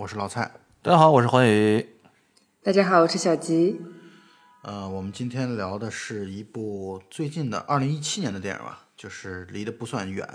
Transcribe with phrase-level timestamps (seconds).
[0.00, 0.50] 我是老蔡。
[0.80, 1.86] 大家好，我是黄宇。
[2.62, 3.78] 大家好，我是小吉。
[4.62, 10.26] 呃，我们今天聊的是一部最近的二零一七年的电影吧，就是离得不算远，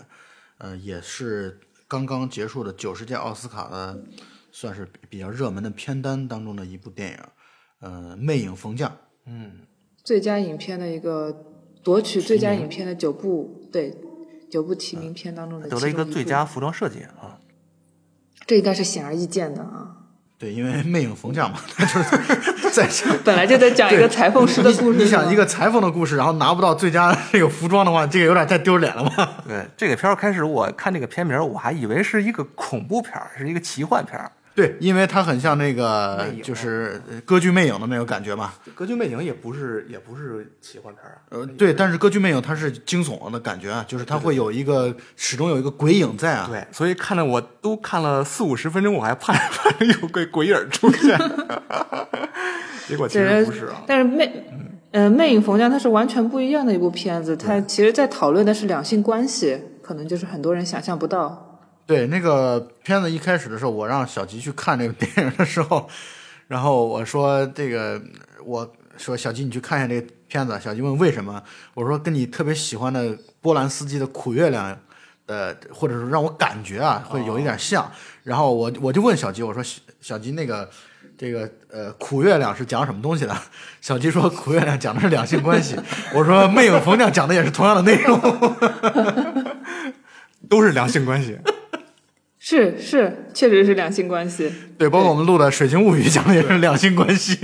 [0.60, 4.04] 呃，也是刚刚结束的九十届奥斯卡的，
[4.52, 7.18] 算是比较热门的片单当中的一部电影，
[7.80, 8.88] 呃，《魅影逢将》。
[9.26, 9.62] 嗯，
[10.04, 11.44] 最佳影片的一个
[11.84, 13.98] 夺取最佳影片的九部，对，
[14.52, 17.42] 九部提名片当中的得了一个最佳服装设计啊。
[18.48, 19.88] 这应该是显而易见的啊。
[20.38, 29.38] 对，因为《魅影逢将》嘛，他 就是在本来就在讲一个裁缝师的故事，你想一个裁缝的故事，然后拿不到最佳这个服装的话，这个有点太丢脸了吧。
[29.48, 34.30] 对，这个片儿开始我看这个片名，我还以为是一个恐怖片儿，是一个奇幻片儿。
[34.56, 38.54] 对，因为它很像那个就是呃歌剧《魅影》的那个感觉嘛。
[38.74, 41.18] 歌剧魅影也不是也不是奇幻片啊。
[41.30, 46.48] 呃，对，但是歌剧魅影它是惊悚的感觉啊，就是它会有一个始终有一个鬼影在啊。
[46.50, 51.20] 对，所以看的我都看了四五十分钟，我还怕 怕有鬼鬼影出现，
[52.88, 53.84] 结果其实不是啊。
[53.86, 54.46] 但是魅，
[54.92, 61.45] 呃，《魅影逢将》它是完全不一样的一部片子，它其实在讨论的是两性关系，可能就是很多人想象不到。
[61.88, 65.88] 对，那个片子一开始的时候，我让小吉去看这个电影的时候，
[66.48, 68.02] 然后我说这个，
[68.44, 71.42] 我说小吉你去看一下这个片子，小吉问为什么，
[71.74, 74.74] 我说跟你特别喜欢的波兰斯基的《苦月亮》
[75.28, 77.92] 呃，或者是让我感觉啊会有一点像，
[78.24, 80.70] 然后我我就问小吉，我说小小吉那个。
[81.18, 83.34] 这个呃，苦月亮是讲什么东西的？
[83.80, 85.74] 小吉说苦月亮讲的是两性关系。
[86.14, 88.20] 我说魅影逢将讲的也是同样的内容。
[90.50, 91.40] 都是两性关系，
[92.48, 94.54] 是是，确实是两性关系。
[94.78, 97.36] 对，包括我们录的《水形物语》讲的也是两性关系。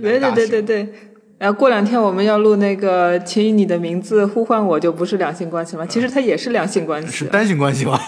[0.00, 0.94] 对对对对对。
[1.36, 5.84] 然后过两天我们要录那个，请以你的名字呼唤我，就不是两性关系吗？
[5.84, 7.08] 其实它也是两性关系。
[7.10, 8.00] 是单性关系吗？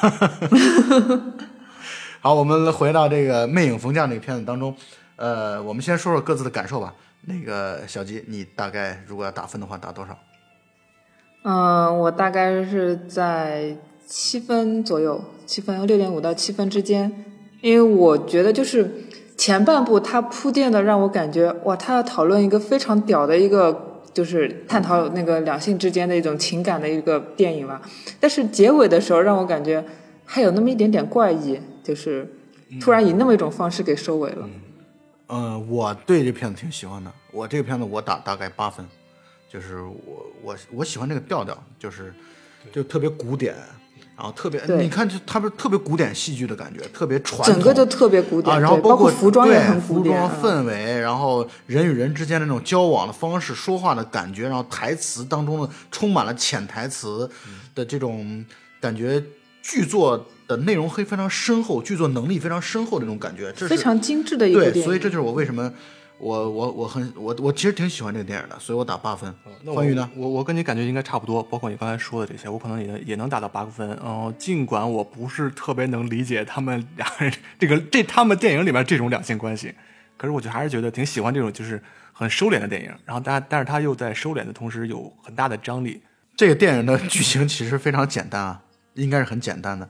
[2.20, 4.74] 好，我们回到这个《魅影逢将》这个片子当中，
[5.16, 6.94] 呃，我们先说说各自的感受吧。
[7.26, 10.18] 那个小吉，你大概如果要打分的话，打多少？
[11.44, 13.76] 嗯，我大概是在
[14.14, 17.10] 七分左右，七分六点五到七分之间，
[17.62, 19.06] 因为我觉得就是
[19.38, 27.80] 前半部它铺垫的让我感觉哇，他要讨论一个非常屌的一个，就是探讨那个两性之间的一种情感的一个电影吧。
[28.20, 29.82] 但是结尾的时候让我感觉
[30.26, 32.30] 还有那么一点点怪异，就是
[32.78, 34.46] 突然以那么一种方式给收尾了。
[35.28, 37.10] 嗯、我对这片子挺喜欢的。
[37.30, 38.86] 我这个片子我打大概八分，
[39.50, 42.12] 就是我我我喜欢这个调调，就是
[42.70, 43.54] 就特别古典，
[44.22, 50.14] 然后特别你看就他不是特别古典戏剧的感觉，特别传统，整个就特别古典，啊，然后对包括服装也对很古典。
[50.14, 57.28] 服装啊氛围，然后人与人之间的那种交往的方式、说话的感觉，然后台词当中的充满了潜台词
[57.74, 58.44] 的这种
[58.80, 59.20] 感觉，
[59.60, 65.72] 剧作的内容会非常深厚，剧作能力非常深厚的那种感觉，这是非常精致的一个对，所以这就是我为什么
[66.22, 69.34] 我我我很我我其实挺喜欢这个电影的，所以我打八分。
[69.64, 70.08] 那欢愉呢？
[70.14, 73.98] 我我跟你感觉应该差不多，包括你刚才说的这些，我可能也也能打到八分。
[74.00, 79.74] 嗯、尽管我不是特别能理解他们俩人这个这他们电影里面这种两性关系，
[80.16, 82.92] 可是我就还是觉得挺喜欢这种就是很收敛的电影。
[83.04, 86.00] 然后但但是他又在收敛的同时有很大的张力。
[86.36, 88.62] 这个电影的剧情其实非常简单啊，
[88.94, 89.88] 应该是很简单的。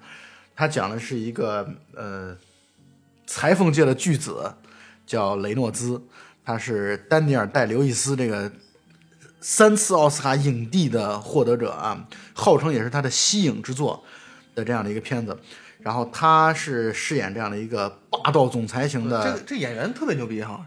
[0.57, 2.35] 他讲的是一个呃
[3.27, 4.55] 裁缝界的巨子，
[5.07, 6.03] 叫雷诺兹，
[6.45, 8.51] 他是丹尼尔戴刘易斯这个
[9.41, 14.03] 三次奥斯卡影帝的获得者啊，号称也是他的息影之作
[14.55, 15.39] 的这样的一个片子。
[15.81, 20.65] 然后他是饰演这样的一个霸道总裁型的这这演员特别牛逼哈，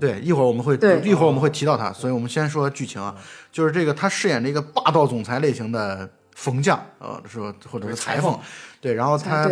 [0.00, 0.74] 对，一会儿我们会
[1.04, 3.14] 一会儿我们会提到他，所以我们先说剧情啊，
[3.52, 8.36] 就是这个他饰演这个霸道总裁类型的冯将，呃，说或者是裁缝，
[8.80, 9.48] 对，然后他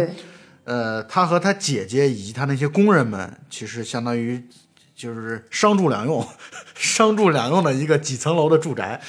[0.65, 4.45] 呃，他和他姐姐以及他那些工人们，其实相当于
[4.95, 6.27] 就是商住两用，
[6.75, 9.01] 商住两用的一个几层楼的住宅，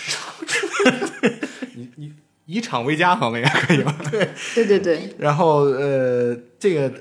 [1.75, 2.13] 你你
[2.45, 3.95] 以厂为家好像也可以吧？
[4.09, 6.91] 对，对对对，然后呃，这个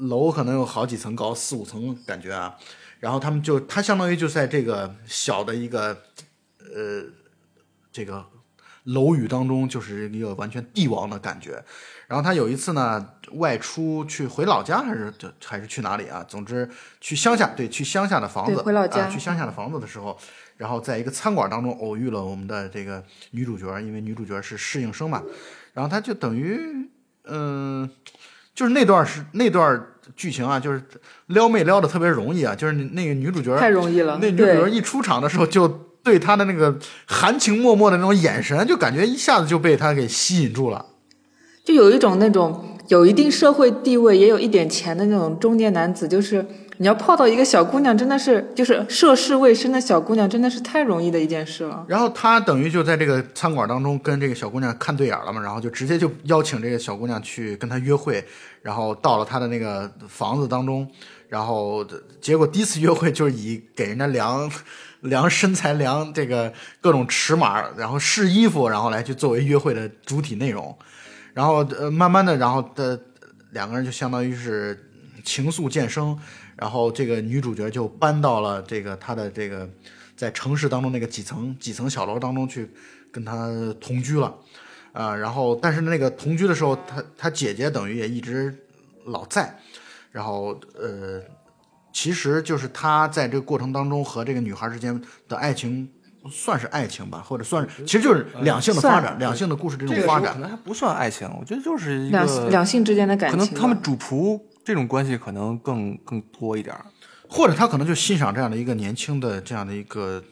[0.00, 2.54] 楼可能有好几层高，四五层感觉啊。
[3.00, 6.02] 然后他们就，他相当于就在这个小的一个
[6.58, 7.04] 呃
[7.92, 8.24] 这个
[8.84, 11.62] 楼宇当中，就是一个完全帝王的感觉。
[12.06, 16.24] 然后他有一次呢，外出去回老家，还是就还是去哪里啊？
[16.28, 16.68] 总之
[17.00, 20.16] 去乡下，对，去乡下的房子，回老家啊，去乡下的房子的时候，
[20.56, 25.22] 然后在一个餐馆当中偶遇了我们的这个女主角，因为女主角是适应生嘛，
[25.72, 26.60] 然后他就等于
[27.26, 27.88] 嗯、
[28.54, 29.82] 就是那段是那段
[30.14, 30.82] 剧情啊，就是
[31.28, 34.18] 撩妹撩的特别容易啊，就是那个女主角太容易了。
[34.20, 35.66] 那女主角，一出场的时候，就
[36.02, 40.84] 对他的那个含情脉脉的那种眼神，就感觉一下子就被他给吸引住了。
[41.64, 46.44] 就有一种那种有一定社会地位，也有一点钱的那种中年男子，就是
[46.76, 51.82] 你要泡到一个小姑娘，真的是就是涉世未深的小姑娘，真的是太容易的一件事了。
[51.88, 58.22] 然后他等于就在这个餐馆当中跟这个小姑娘看对眼了嘛，然后就直接就邀请这个小姑娘去跟他约会，
[58.60, 60.86] 然后到了他的那个房子当中，
[61.28, 61.82] 然后
[62.20, 64.50] 结果第一次约会就是以给人家量
[65.00, 66.52] 量身材、量这个
[66.82, 70.76] 各种尺码，然后试衣服，然后来去作为约会的主体内容，
[71.34, 72.98] 然后呃慢慢的，然后的
[73.50, 74.88] 两个人就相当于是
[75.24, 76.16] 情愫渐生，
[76.56, 79.68] 然后这个女主角就搬到了这个她的这个
[80.16, 82.70] 在城市当中那个几层几层小楼当中去
[83.10, 83.50] 跟他
[83.80, 84.32] 同居了，
[84.92, 88.56] 啊、然后但是那个同居的时候，他他姐姐等于也一直
[89.06, 89.58] 老在，
[90.12, 91.20] 然后呃，
[91.92, 95.88] 其实就是他在这个过程当中和这个女孩之间的爱情。
[96.30, 100.32] 算是爱情吧，或者算是，其实就是两性的发展，两性的故事这种发展。
[100.34, 106.74] 可能还不算爱情，我觉得就是一两个两性之间的感情可，能他们主仆这种关系可能更更多一点。
[107.28, 110.22] 或者他可能就欣赏这样的一个年轻的这样的一个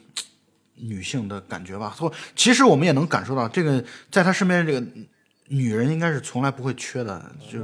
[0.77, 1.89] 女性的感觉吧。
[1.91, 4.83] 或其实我们也能感受到，这个在他身边这个
[5.49, 7.59] 女人应该是从来不会缺的，就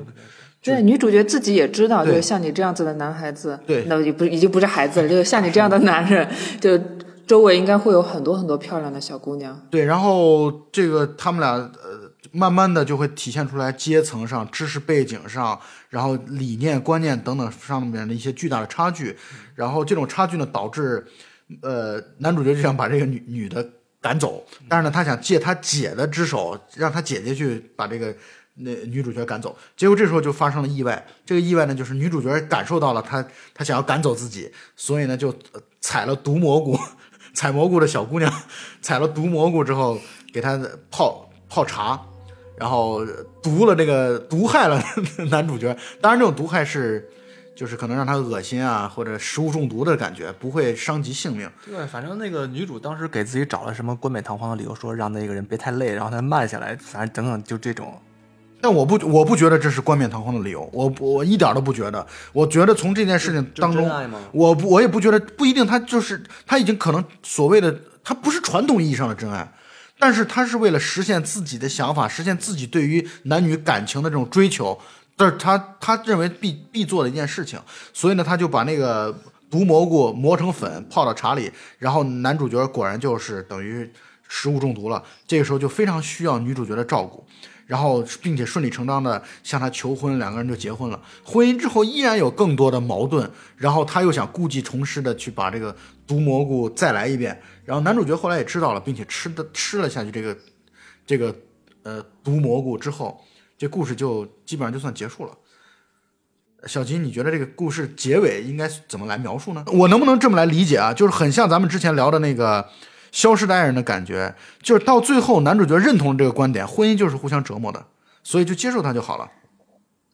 [0.61, 6.29] 对，女主角自己也知道，就是像你这样子的男孩子，对那也不已经不是孩子了，就是像你这样的男人，
[6.61, 6.77] 就
[7.29, 9.61] 周围应该会有很多很多漂亮的小姑娘。
[9.71, 9.85] 对。
[9.85, 15.61] 然后这个他们俩呃，慢慢的就会体现出来阶层上、知识背景上，
[15.91, 19.17] 然后理念、观念等等上面的一些巨大的差距。
[19.55, 21.07] 然后这种差距呢，导致
[21.63, 23.65] 呃男主角就想把这个女女的
[24.01, 28.15] 赶走，但是呢，他想借他姐的之手，让他姐姐去把这个
[28.55, 29.57] 那女主角赶走。
[29.77, 35.35] 结果这时候就发生了意外，这个意外呢，就是女主角感受到了他他想要赶走自己，所以呢就
[35.81, 36.79] 采了毒蘑菇，
[37.39, 38.33] 采蘑菇的小姑娘
[38.83, 39.97] 采了毒蘑菇之后，
[40.33, 42.01] 给她泡泡茶。
[42.57, 43.07] 然后
[43.41, 44.83] 毒了这个毒害了
[45.31, 47.09] 男主角，当然这种毒害是，
[47.55, 51.49] 就是可能让他恶心啊，或者食物中毒的感觉，不会伤及性命。
[51.65, 57.97] 对，反正那个女主当时给自己找了什么冠冕堂皇的理由，说让那个人别太累，然后他慢下来，反正等等就这种。
[58.61, 62.05] 但我不，我不觉得这是冠冕堂皇的理由，我我一点都不觉得。
[62.33, 63.89] 我觉得从这件事情当中
[64.33, 67.73] 我不我也不觉得不一定，他就是他已经可能所谓的
[68.03, 69.49] 他不是传统意义上的真爱，
[69.99, 74.77] 但是他是为了实现自己的想法，实现自己对于男女感情的这种追求，
[75.17, 77.61] 但是他他认为必必做的一件事情，
[77.93, 79.17] 所以呢，他就把那个
[79.49, 83.89] 毒蘑菇磨成粉泡到茶里，然后男主角果然就是等于
[84.27, 87.25] 食物中毒了，这个时候就非常需要女主角的照顾。
[87.69, 90.99] 然后，并且顺理成章的向他求婚，两个人就结婚了。
[91.23, 95.77] 婚姻之后依然有更多的矛盾，然后他又想故技重施的去把这个
[96.07, 97.39] 毒蘑菇再来一遍。
[97.67, 100.35] 然后男主角后来也知道了，并且吃的吃了下去这个
[101.07, 101.37] 这个
[101.83, 103.23] 呃毒蘑菇之后，
[103.59, 105.33] 这故事就基本上就算结束了。
[106.67, 109.63] 小吉，你觉得这个故事结尾应该怎么来描述呢？
[109.67, 110.95] 我能不能这么来理解啊？
[110.95, 112.63] 就是很像咱们之前聊的那个
[113.11, 117.85] 《消失的爱人》的感觉，就是到最后男主角认同了这个观点，婚姻就是互相折磨的，
[118.23, 119.29] 所以就接受它就好了。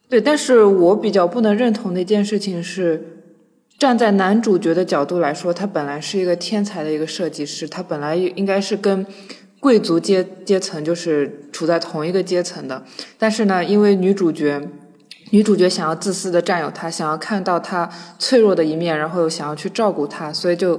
[0.08, 3.24] 对，但是我比较不能认同的一件事情是，
[3.78, 9.04] 站在男主角的角度来说，他本来是一个天才的一个设计师，他本来应该是跟
[9.60, 12.84] 贵族阶阶层就是处在同一个阶层的，
[13.18, 14.60] 但是呢，因为女主角。
[15.30, 20.78] 女主角想要自私的占有他，想要看到他脆弱的一面，然后又想要去照顾他，所以就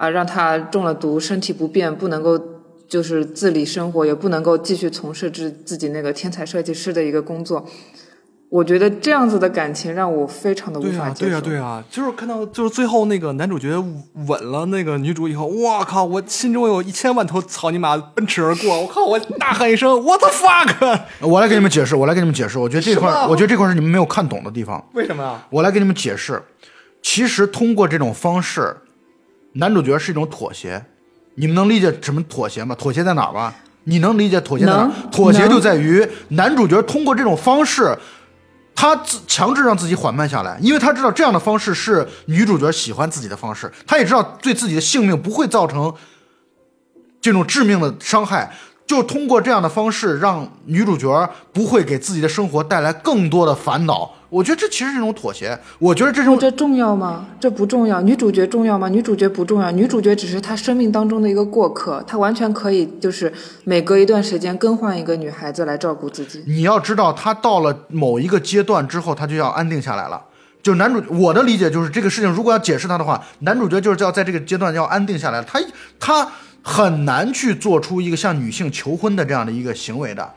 [0.00, 2.40] 啊让他中了毒，身体不便，不能够
[2.88, 7.66] 就是自理生活，也不能够继续从事自自己那个天才设计师的一个工作。
[8.48, 11.26] 我觉得这样子的感情让我非常的无、法接受。
[11.26, 13.68] 对呀、对呀、就是看到就是最后那个男主角
[14.26, 21.00] 吻了那个女主以后，我靠，我心中有一千万头草泥马奔驰而过，我靠，我大喊一声 What the fuck！
[21.20, 22.58] 我来给你们解释，我来给你们解释。
[22.58, 24.82] 我觉得这块，我觉得这块是你们没有看懂的地方。
[24.94, 25.46] 为什么呀？
[25.50, 26.42] 我来给你们解释，
[27.02, 28.74] 其实通过这种方式，
[29.52, 30.84] 男主角是一种妥协。
[31.34, 32.74] 你们能理解什么妥协吗？
[32.78, 33.54] 妥协在哪儿吗？
[33.84, 34.90] 你能理解妥协在哪儿？
[35.10, 37.96] 妥协就在于男主角通过这种方式，
[38.74, 45.92] 他自强制让自己缓慢下来，因为他知道这样的方式是女主角喜欢自己的方式，他也知道对自己的性命不会造成
[47.20, 48.52] 这种致命的伤害。
[48.86, 54.12] 就通过这样的方式，让女主角不会给自己的生活带来更多的烦恼。
[54.30, 55.58] 我觉得这其实是一种妥协。
[55.78, 57.26] 我觉得这种这重要吗？
[57.40, 58.00] 这不重要。
[58.00, 58.88] 女主角重要吗？
[58.88, 59.70] 女主角不重要。
[59.72, 63.32] 女主角只是他生命当中的一个过客，他完全可以就是
[63.64, 66.42] 每隔一段时间更换一个女孩子来照顾自己。
[66.46, 70.22] 你要知道，他到了某一个阶段之后，他就要安定下来了。
[70.62, 75.42] 就男主，我的理解就是这个事情，如果要解释他的话，男主角就是要在这个阶段要安定下来。
[75.42, 75.58] 他
[75.98, 76.30] 他
[76.62, 80.30] 很难去做出一个向女性求婚的这样的一个行为的。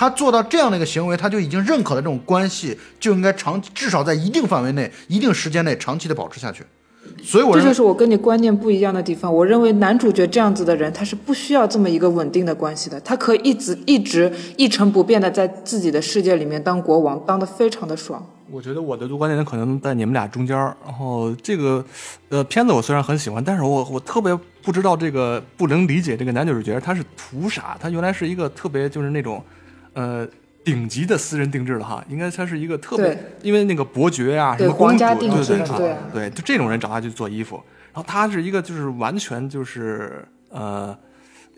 [0.00, 6.64] 他做到这样的一个行为，他就已经认可了这种关系就应该长，至少在一定范围内、一定时间内长期的保持下去。
[7.22, 9.30] 所以我认为这就是我跟你观念不一样的地方。
[9.30, 18.26] 我认为男主角这样子的人，他是不需要这么一个稳定的关系的，他可以一直一直一成不变的在自己的世界里面当国王，当的非常的爽。
[18.50, 20.74] 我觉得我的读观点可能在你们俩中间儿。
[20.82, 21.84] 然后这个，
[22.30, 27.76] 呃，片子我虽然很喜欢，但是我我特别不知道这个不能理解这个男主角他是图啥？
[27.78, 29.44] 他原来是一个特别就是那种，
[30.00, 30.26] 呃，
[30.64, 37.56] 顶级的私人定制了哈，应该他是一个特别，因为那个伯爵啊，什么公主，对对对啊对，就这种人找他去做衣服，
[37.92, 40.96] 然后他是一个就是完全就是呃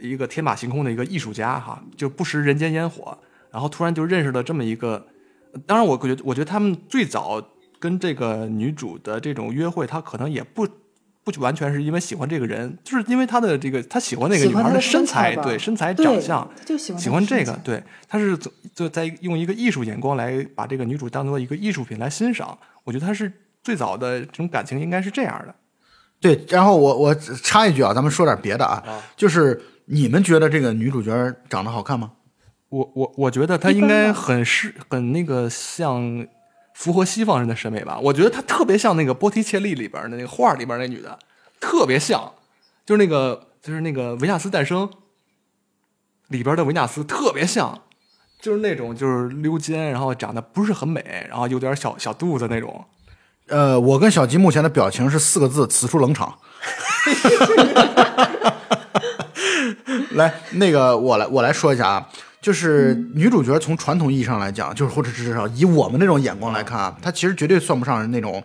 [0.00, 3.16] 一个天马行空的一个艺术家哈，就不食人间烟火，
[3.52, 5.06] 然后突然就认识了这么一个，
[5.66, 7.40] 当然我觉得我觉得他们最早
[7.78, 10.66] 跟这个女主的这种约会，他可能也不。
[11.24, 22.56] 不完全是因为喜欢这个人，就是因为他的这个他喜欢那个女孩的身材，对身材、长相，就喜欢喜欢这个对，他是就就在用一个艺术眼光来把这个女主当做一个艺术品来欣赏。
[22.84, 25.54] 我觉得他是最早的这种感情应该是这样的。
[26.20, 28.82] 对，然后我我插一句啊，咱们说点别的啊，
[29.16, 31.12] 就是你们觉得这个女主角
[31.48, 32.12] 长得好看吗？
[32.68, 36.26] 我我我觉得她应该很是很那个像
[36.74, 37.98] 符合西方人的审美吧。
[37.98, 41.18] 我觉得她特别像那个波提切利里边的那个画里边那女的，
[41.60, 42.32] 特别像，
[42.84, 44.90] 就是那个就是那个维纳斯诞生
[46.28, 47.82] 里边的维纳斯特别像，
[48.40, 52.84] 就是那种就是溜肩，然后长得不是很美，然后有点小小肚子那种。
[53.48, 56.38] 呃，我跟小吉目前的表情是四个字：此处冷场。
[60.12, 62.08] 来，那个我来我来说一下啊，
[62.42, 68.42] 就是女主角从传统意义上来讲，就是或者至少以我们那种眼光来看啊，她其实绝对算不上那种，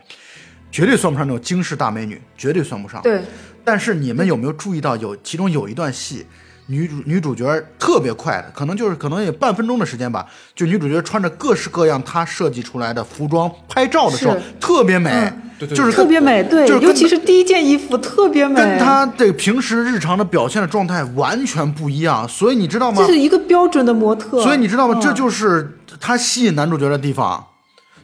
[0.72, 3.01] 绝对算不上那种惊世大美女，绝对算不上。
[3.01, 3.20] 对，
[3.66, 6.27] 但是你们有没有注意到有其中有一段戏，
[6.68, 7.46] 女主女主角
[7.80, 23.12] 特别快的，可能就是可能也半分钟的时间吧，就女主角穿着各式各样她设计出来的服装拍照的时候特别美，嗯对对就是特别美，对，就是尤其是第一件衣服特别美，跟她的平时日常的表现的状态完全不一样，所以你知道吗这？
[23.12, 25.00] 是一个标准的模特，所以你知道吗？
[25.00, 27.44] 嗯这就是她吸引男主角的地方。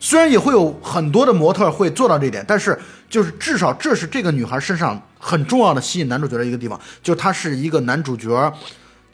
[0.05, 2.77] 虽然也会有很多的模特会做到这一点，但是
[3.09, 8.53] 就是至少这是这个女孩身上很重要的吸引男主角的一个地方，就她是一个男主角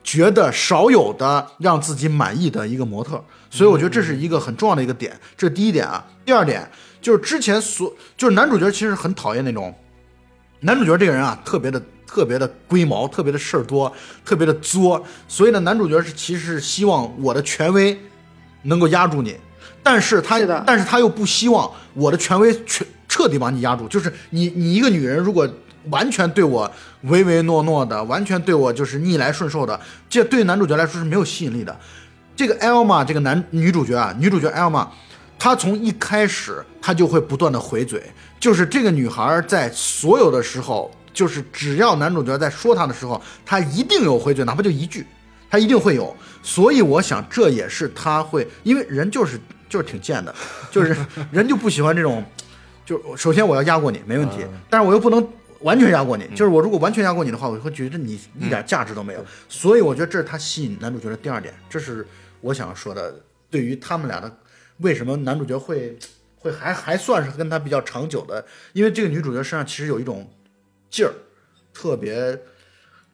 [0.04, 6.04] 觉得少有的让自己满意的一个模特，所以我觉得这是一个很重要的一个点，这是第一点啊。
[6.26, 6.68] 第二点
[7.00, 9.72] 就是之前所就是男主角其实很讨厌那种
[10.62, 13.94] 男主角这个人啊，特别的特别的龟毛，特别的事儿多，
[14.26, 17.96] 特别的作，所以呢，男主角是其实是希望我的权威
[18.64, 19.36] 能够压住你，
[19.82, 25.48] 但是他是但是他又不希望我的权威全彻底把你压住，就是你你一个女人如果
[25.90, 26.70] 完全对我
[27.04, 31.76] 唯唯诺诺的，完全对我就是逆来顺受的，这对男主角来说是没有吸引力的。
[32.36, 34.88] 这个 Elma 这个男女主角啊，女主角 Elma，
[35.38, 38.04] 她从一开始她就会不断的回嘴，
[38.40, 45.06] 就是这个女孩在所有的时候，就是只要男主角在说她的时候，她一定有回嘴，哪怕就一句，
[45.50, 46.16] 她一定会有。
[46.44, 50.36] 所以我想这也是她会，因为人就是就是挺贱的，
[50.70, 50.98] 就是
[51.32, 52.22] 人就不喜欢这种，
[52.86, 55.26] 就首先我要压过你没问题，但是我又不能。
[55.62, 59.26] 完全压过你，就是我如果完全压过你的话，我会觉得你一点价值都没有。
[59.50, 62.08] 所以我觉得这是他吸引男主角的第二点，这是
[62.40, 63.14] 我想说的。
[63.50, 64.34] 对于他们俩的
[64.78, 66.00] 为什么男主角会
[66.38, 70.32] 会还还算是跟他比较长久的，因为这个女主角身上其实有一种
[70.90, 71.12] 劲儿，
[71.74, 72.40] 特别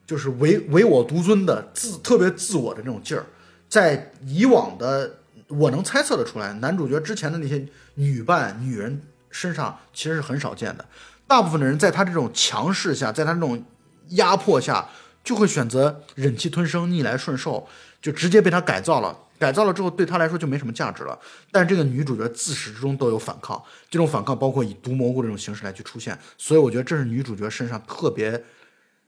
[0.06, 3.26] 就是唯唯我独尊的自特别自我的那种劲儿，
[3.68, 5.18] 在以往的
[5.58, 10.86] 我能猜测得出来，男主角之前的那些女伴女人身上其实是很少见的。
[11.28, 13.64] 大部分的人在他这种强势下，在他这种
[14.10, 14.88] 压迫下，
[15.24, 17.68] 就会选择忍气吞声、逆来顺受，
[18.02, 19.18] 就直接被他改造了。
[19.38, 21.20] 改造了之后，对他来说就没什么价值了。
[21.52, 26.18] 但这个女主角自始至终都有反抗，这种反抗包括以毒蘑菇这种形式来去出现。
[26.38, 28.42] 所以我觉得这是女主角身上特别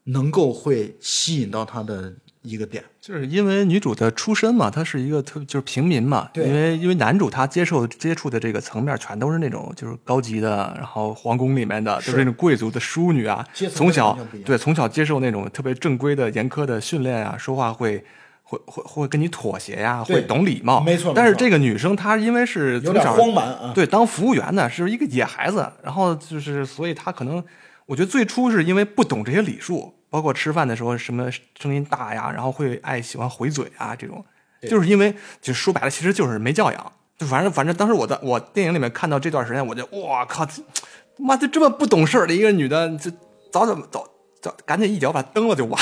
[0.03, 2.13] 能够会吸引到她的
[2.47, 2.83] 一个点。
[3.01, 6.47] 就是因为女主的出身嘛，她是一个特就是平民嘛，对。
[6.47, 12.11] 因为因为男主他接受接触的这个层面全都是那种就是高级的，然后皇宫里面的是。
[12.11, 18.03] 都是那种贵族的淑女啊从小对从小接受那种特别正规的严苛的训练啊，说话会。
[18.49, 20.15] 会会会跟你妥协呀、对。
[20.15, 23.73] 会懂礼貌，没错但是这个女生她因为是从小荒蛮啊。
[23.75, 27.43] 对，当服务员呢是一个野孩子，然后就是所以她可能，
[27.85, 31.29] 我觉得最初是因为不懂这些礼数，包括吃饭的时候什么
[31.61, 34.25] 声音大呀，然后会爱喜欢回嘴啊这种，
[34.67, 36.91] 就是因为就说白了其实就是没教养。
[37.19, 40.43] 就反正反正当时我在我电影里面看到这段时间，我就哇靠，
[41.19, 43.11] 妈就这么不懂事儿的一个女的，就
[43.51, 44.07] 早怎么早
[44.41, 45.79] 早赶紧一脚把蹬了就完。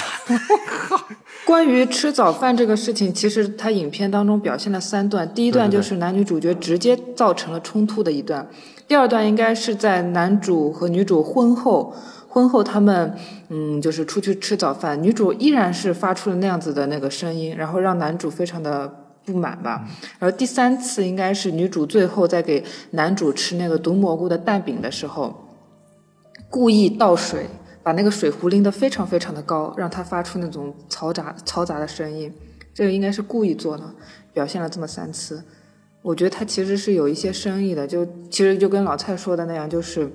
[1.46, 5.34] 关于吃早饭这个事情，其实他影片当中表现了三段。
[5.34, 8.46] 第一段就是男女主角直接造成了冲突的一段，
[8.86, 11.96] 第二段应该是在男主和女主婚后，
[12.36, 13.16] 婚后他们
[13.48, 19.88] 嗯就是出去吃早饭，女主依然是发出了那样子的那个声音，然后让男主非常的不满吧。
[20.20, 22.62] 然后第三次应该是女主最后在给
[22.92, 25.34] 男主吃那个毒蘑菇的蛋饼的时候，
[26.50, 27.48] 故意倒水。
[27.86, 32.34] 把那个水壶拎得非常非常的高，让他发出那种嘈杂嘈杂的声音，
[32.74, 33.84] 这个应该是故意做的，
[34.34, 35.44] 表现了这么三次。
[36.02, 40.12] 我觉得他其实是有一些深意的，就其实就跟老蔡说的那样，就是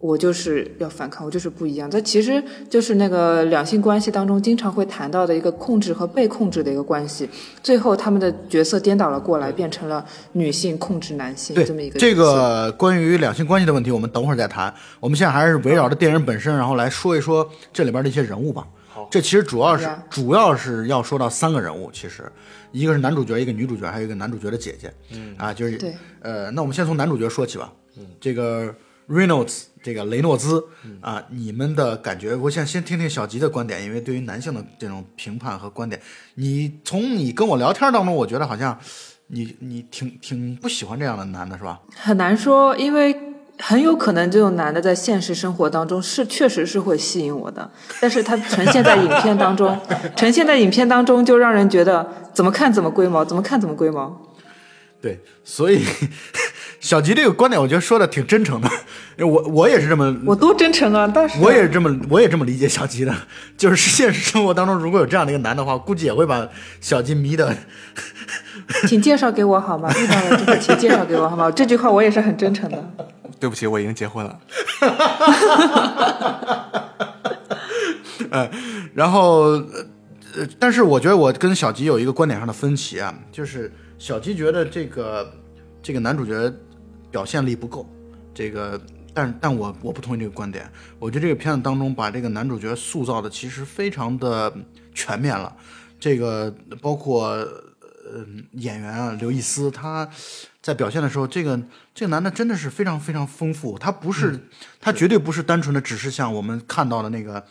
[0.00, 1.90] 我就是要反抗，我就是不一样。
[1.90, 7.28] 这其实就是那个两性关系当中经常会谈到的一个控制和被控制的一个关系，
[7.62, 14.72] 最后他们的角色颠倒了过来，变成了女性控制男性对这么一个这角色个关于两性关系的问题，我们等会儿再谈。
[15.00, 18.64] 我们现在还是围绕着电影本身，然后来说一说这里边的一些人物吧。
[18.88, 22.30] 好这其实主要是主要是要说到三个人物，其实
[22.70, 24.92] 一个是男主角，一个女主角，还有一个男主角的姐姐。
[25.10, 27.72] 嗯啊，就是对呃，那我们先从男主角说起吧。
[27.96, 28.72] 嗯，这个
[29.08, 30.62] Reynolds，这个雷诺兹
[31.00, 35.98] 啊，你们的感觉，我想先听听小吉的观点，因为对于男性的这种评判和观点，
[36.34, 38.78] 你从你跟我聊天当中，我觉得好像
[39.28, 41.80] 你你挺挺不喜欢这样的男的是吧？
[41.96, 43.16] 很难说，因为
[43.58, 49.80] 很有可能这种男的在现实生活当中是确实是会吸引我的，但是他呈现在影片当中，
[50.14, 54.14] 呈现在影片当中就让人觉得怎么看怎么龟毛，怎么看怎么龟毛。
[55.00, 55.80] 对，所以
[56.80, 58.70] 小吉这个观点，我觉得说的挺真诚的，
[59.26, 61.10] 我我也是这么，我多真诚啊！
[61.12, 63.14] 但是我也是这么，我也这么理解小吉的，
[63.58, 66.48] 就是现实生活当中如果有这样的一个男的话，估计也会把
[66.80, 67.56] 小吉迷的。
[68.86, 69.90] 请介绍给我好吗？
[69.96, 71.50] 遇到了这个，请介绍给我好吗？
[71.50, 72.94] 这句话我也是很真诚的。
[73.40, 74.38] 对不起，我已经结婚了。
[78.94, 79.42] 然后，
[80.36, 85.32] 呃，但是我觉得我跟小吉有一个观点上的分歧啊，就是小吉觉得这个
[85.82, 86.52] 这个男主角
[87.10, 87.88] 表现力不够，
[88.34, 88.80] 这个，
[89.14, 94.52] 但但我我不同意这个观点，我觉得这个片子当中把这个男主角塑造的其实非常的
[94.94, 95.56] 全面了，
[95.98, 100.08] 这个包括呃演员啊刘易斯他
[100.60, 101.58] 在表现的时候，这个
[101.94, 104.38] 这个男的真的是非常非常丰富，他不是、
[104.80, 107.44] 他绝对不是单纯的只是像我们看到的那个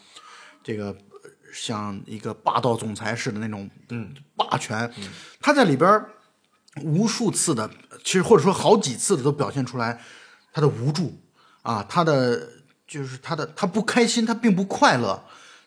[0.64, 4.92] 这个呃像一个霸道总裁似的那种嗯霸权，
[5.42, 6.10] 他在里边儿
[6.84, 7.70] 无数次的，
[8.04, 10.00] 其实或者说好几次的都表现出来
[10.54, 11.14] 他的无助
[11.62, 12.50] 啊，他的
[12.88, 15.24] 就是他的他不开心，他并不快乐，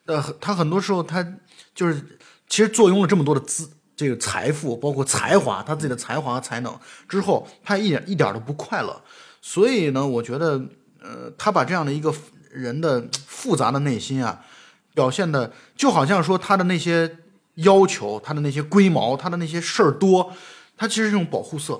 [0.07, 1.27] 呃，他很多时候他
[1.75, 2.19] 就是
[2.49, 9.03] 其实坐拥了这么多的资这个财富，包括才华，他自己的才华和才能之后，他一点一点都不快乐，
[9.43, 10.61] 所以呢，我觉得
[11.01, 12.15] 呃，他把这样的一个
[12.51, 14.45] 人的复杂的内心啊。
[14.93, 17.19] 表现的就好像说他的那些
[17.55, 20.33] 要求，他的那些龟毛，他的那些事儿多，
[20.81, 21.79] 他其实是一种保护色。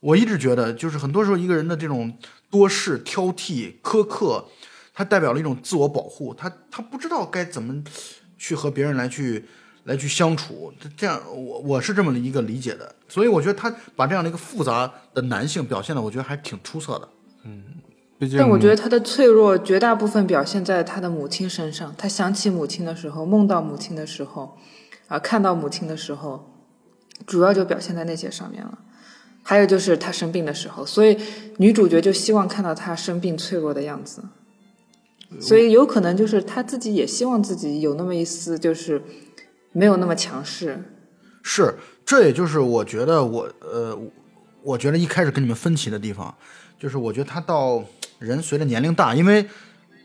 [0.00, 2.16] 我一直觉得，就是很多时候一个人的这种
[2.50, 4.46] 多事、挑剔、苛刻，
[4.94, 6.32] 它代表了一种自我保护。
[6.32, 7.84] 他他不知道该怎么
[8.38, 9.44] 去和别人来去
[9.84, 10.72] 来去相处。
[10.96, 12.94] 这样，我我是这么一个理解的。
[13.06, 17.06] 所以我觉得他把这样的一个复杂的男性表现的，我觉得还挺出色的。
[18.18, 21.94] 毕竟，但我觉得他的脆弱绝大部分表现在他的母亲身上。
[21.98, 24.56] 他想起母亲的时候，梦到母亲的时候，
[25.06, 26.57] 啊，看到母亲的时候，
[27.26, 28.78] 主要就表现在那些上面了。
[29.42, 31.16] 还有就是他生病的时候，所以
[31.56, 34.22] 女主角就希望看到他生病脆弱的样子。
[35.40, 39.02] 所以有可能就是他自己也希望自己有那么一丝，就是
[39.72, 40.78] 没有那么强势。
[41.42, 43.98] 是，这也就是我觉得我呃，
[44.62, 46.34] 我觉得一开始跟你们分歧的地方，
[46.78, 47.82] 就是我觉得他到
[48.18, 49.46] 人随着年龄大，因为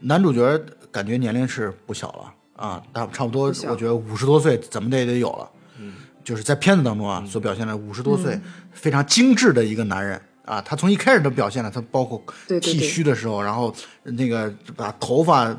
[0.02, 0.58] 男主角
[0.92, 5.50] 感觉年龄是不小了啊，大差不多，我觉得五十多岁怎么的也得有了。
[6.24, 8.40] 嗯，就是在片子当中啊，所表现的五十多岁、
[8.72, 10.22] 非常精致的一个男人。
[10.46, 12.22] 啊，他从一开始的表现呢，他包括
[12.60, 15.58] 剃须的时候，然后那个把头发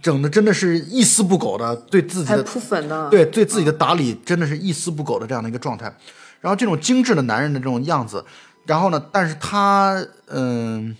[0.00, 5.92] 整的真的是一丝不苟的对自己还的扑粉呢，对对自己的打理真的是一丝不苟的这样的一个状态。
[6.40, 8.24] 然后这种精致的男人的这种样子，
[8.64, 10.96] 然后呢，但是他嗯，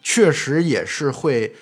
[0.00, 1.52] 确实也是会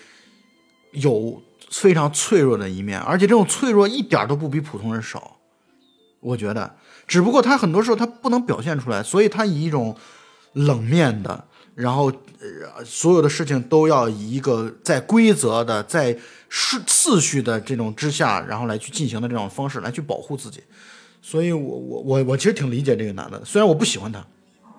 [0.90, 5.38] 有非常脆弱的一面，而且这种脆弱一点都不比普通人少，
[6.22, 6.74] 我觉得。
[7.06, 9.94] 只不过他很多时候他不能表现出来，所以他以一种
[10.54, 12.06] 冷面的，然后
[12.40, 16.16] 呃所有的事情都要以一个在规则的、在
[16.48, 20.62] 是次序的这种之下，然后来去进行的这种方式来去保护自己。
[21.20, 24.24] 所以我我我我其实挺理解这个男的，虽然我不喜欢他，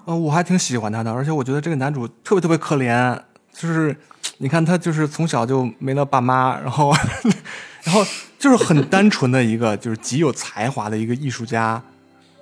[0.05, 3.17] 呃，我还挺喜欢他的，而且我觉得这个男主特别特别可怜，
[3.53, 3.95] 就是
[4.39, 6.93] 你看他就是从小就没了爸妈，然后
[7.83, 8.03] 然后
[8.43, 11.81] 就是很单纯的一个， 就是极有才华的一个艺术家。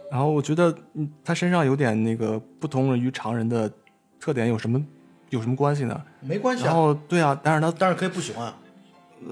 [0.10, 3.72] 然后我觉得，嗯，他身上有点那个不同于常人的
[4.20, 4.84] 特点，有什么
[5.30, 6.02] 有什么关系呢？
[6.22, 8.52] 没关系然啊，后对啊，但是他但是可以不喜欢。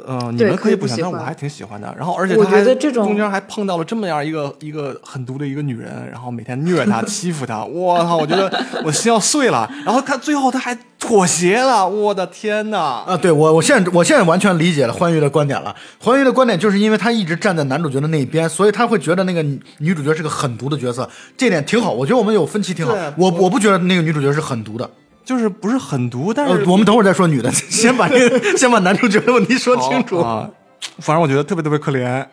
[0.06, 1.94] 呃，你们可以不喜欢，可以不喜欢但我还挺喜欢的。
[1.98, 8.18] 然后，而且我他还觉得这种中间还碰到了这么样一个一个狠毒的一个女人，然后每天虐她、 欺负她，我操！
[8.18, 8.52] 我觉得
[8.84, 9.70] 我心要碎了。
[9.86, 13.04] 然后他最后他还妥协了，我的天呐！
[13.08, 15.76] 啊，对我，我现在我现在完全理解了欢愉的观点了。
[16.00, 21.92] 欢愉的观点就是因为他一直站在男主角的那一边，所以他会觉得那个女女主角是个狠毒的角色，这点挺好。
[21.92, 22.94] 我觉得我们有分歧挺好。
[23.18, 24.90] 我我不觉得那个女主角是狠毒的。
[25.30, 30.18] 就是不是很毒，但是、呃，我们等会儿再说女的， 先把这个 先把男主角的问题说清楚。
[30.18, 30.50] 啊。
[30.98, 32.26] 反正我觉得特别特别可怜。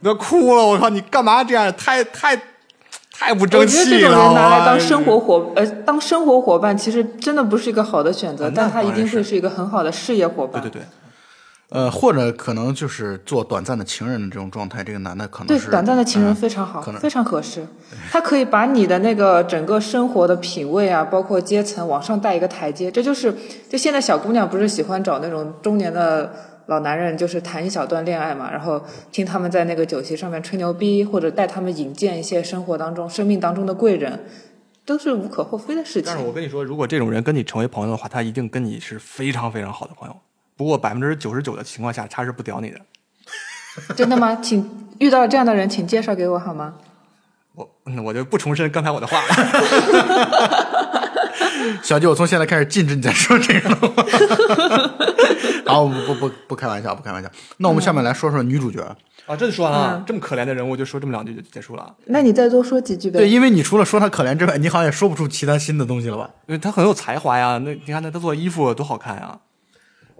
[0.00, 0.64] 你 都哭了！
[0.64, 1.70] 我靠，你干嘛这样？
[1.76, 2.34] 太太
[3.12, 4.08] 太不争我觉得气了！
[4.08, 10.62] 这种人拿来当生活伙呃当生活伙伴，其实真的不是一个好的选择，啊但他一定会是一个很好的事业伙伴。
[10.62, 10.86] 对对对，
[11.72, 17.66] 呃，或者可能就是做短暂的情人的这种状态，这个男的可能对，短暂的情人嗯非常好，可能非常合适。
[18.10, 22.90] 他可以把你的那个整个生活的品味啊，包括阶层往上带一个台阶。
[22.90, 23.34] 这就是，
[23.70, 26.30] 就现在小姑娘不是喜欢找那种中年的
[26.66, 34.20] 老男人，就是谈一小段恋爱嘛，然后听他们在那个酒席上面吹牛逼，或者带他们引荐一些生活当中、生命当中的贵人，
[34.84, 36.24] 都是无可厚非的事情但是。
[36.24, 40.14] 我跟你说，如果这种人跟你成为朋友的话，他一定跟你是非常非常好的朋友。
[40.56, 42.80] 不过百分之九十九的情况下，他是不屌你的。
[43.96, 44.36] 真的吗？
[44.42, 46.74] 请遇到这样的人，请介绍给我好吗？
[47.54, 49.28] 我嗯我就不重申刚才我的话了。
[51.82, 54.04] 小舅，我从现在开始禁止你再说这样的话。
[55.66, 57.30] 好，不不不不开玩笑，不开玩笑。
[57.58, 58.80] 那我们下面来说说女主角。
[59.26, 61.94] 啊，这就说完了，嗯这么可怜的人物就说这么两句就结束了。
[62.06, 63.20] 那你再多说几句呗。
[63.20, 66.28] 对，因为你除了说她可怜之外，你好像也说不出其他新的东西了吧？
[66.46, 69.38] 因为她很有才华呀，那你看她她做衣服多好看呀！
[69.38, 69.51] 对，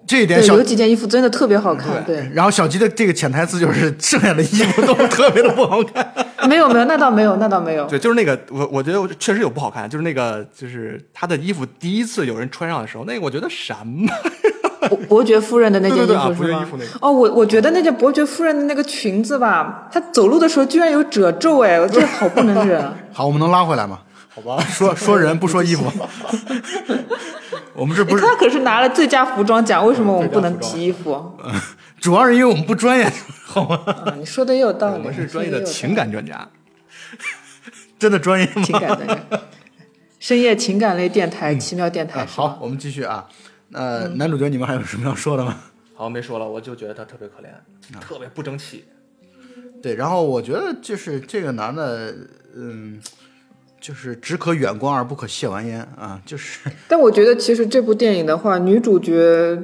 [0.06, 2.02] 这一点小有几件衣服真的特别好看。
[2.04, 6.12] 对，然后小吉的这个潜台词就是剩下的衣服都特别的不好看。
[6.48, 7.86] 没有没有，那倒没有，那倒没有。
[7.86, 14.08] 对， 就是那个我我觉得确实有不好看，就是那个就是他的衣服第一次有人穿上的时候，那个我觉得什么？
[14.88, 17.06] 伯伯爵夫人的那件衣对对对啊服是吗伯爵衣服那个？
[17.06, 22.82] 哦，我我觉得那件伯爵夫人的那个裙子吧，她走路的时候居然有褶皱，哎，我这 好不能忍。
[23.12, 24.00] 好，我们能拉回来吗？
[24.34, 25.84] 好吧，说说人不说衣服。
[27.74, 31.38] 我们这不是他可是拿了最佳服装奖，为什么我们不能提衣服？
[32.00, 33.10] 主要是因为我们不专业，
[33.44, 33.76] 好吗？
[33.86, 34.94] 啊，你说的也有道理。
[34.94, 36.48] 我们是专业的情感专家。
[37.98, 38.62] 真的专业吗？
[38.62, 39.42] 情感的
[40.18, 43.28] 深夜情感类电台，奇妙电台啊，好，我们继续啊。
[43.72, 45.56] 呃，男主角你们还有什么要说的吗？
[45.94, 48.84] 好，没说了，我就觉得他特别可怜，特别不争气。
[49.82, 52.14] 对，然后我觉得就是这个男的，
[52.54, 53.00] 嗯，
[53.82, 59.60] 就是只可远观而不可亵玩焉啊，就是但我觉得其实这部电影的话，女主角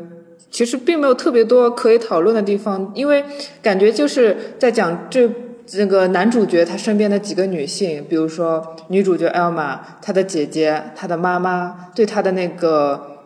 [0.51, 3.25] 其实并没有特别多可以讨论的地方，因为
[3.63, 5.31] 感觉就是在讲这
[5.75, 13.19] 那个男主角他身边的几个女性，比如说女主角 Elma，她的姐姐、她的妈妈对她的那个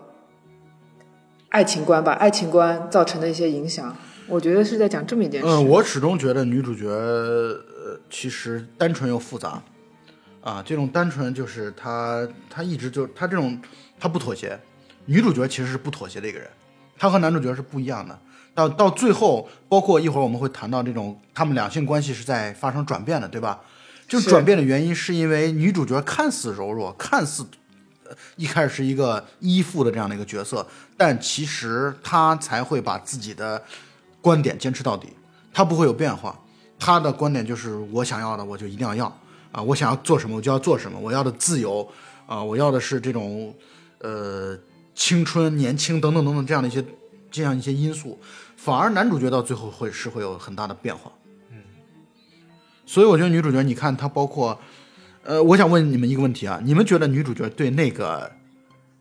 [1.49, 3.97] 爱情观吧，爱情观造成的一些影响。
[4.27, 5.47] 我觉得是在讲这么一件事。
[5.47, 9.63] 嗯，我始终觉得女主角呃，其实单纯又复杂
[10.43, 10.63] 啊。
[10.65, 13.59] 这种单纯就是他，他一直就他这种
[13.99, 14.59] 他不妥协。
[15.07, 16.49] 女主角其实是不妥协的一个人，
[16.97, 18.17] 她和男主角是不一样的。
[18.55, 23.61] 到到最后，包括一会儿我们会谈到这种他们两性关系是在发生转变的，对吧？
[24.07, 27.47] 就转变的原因是因为女主角看似柔弱，看似
[28.37, 30.67] 一开始是一个依附的这样的一个角色，
[30.99, 33.61] 但其实她才会把自己的
[34.21, 35.09] 观点坚持到底，
[35.53, 36.39] 她不会有变化。
[36.79, 39.21] 她的观点就是我想要的我就一定要要
[39.53, 41.87] 啊，我想要做什么我就要做什么，我要的自由
[42.27, 43.55] 啊，我要的是这种
[44.01, 44.59] 呃
[44.95, 46.85] 青春、年轻等等等等这样的一些
[47.31, 48.19] 这样一些因素，
[48.57, 51.13] 反而男主角到最后会是会有很大的变化。
[51.51, 51.59] 嗯，
[52.87, 54.59] 所以我觉得女主角，你看她包括，
[55.23, 58.31] 呃，我想问你们一个问题啊，你们觉得女主角对那个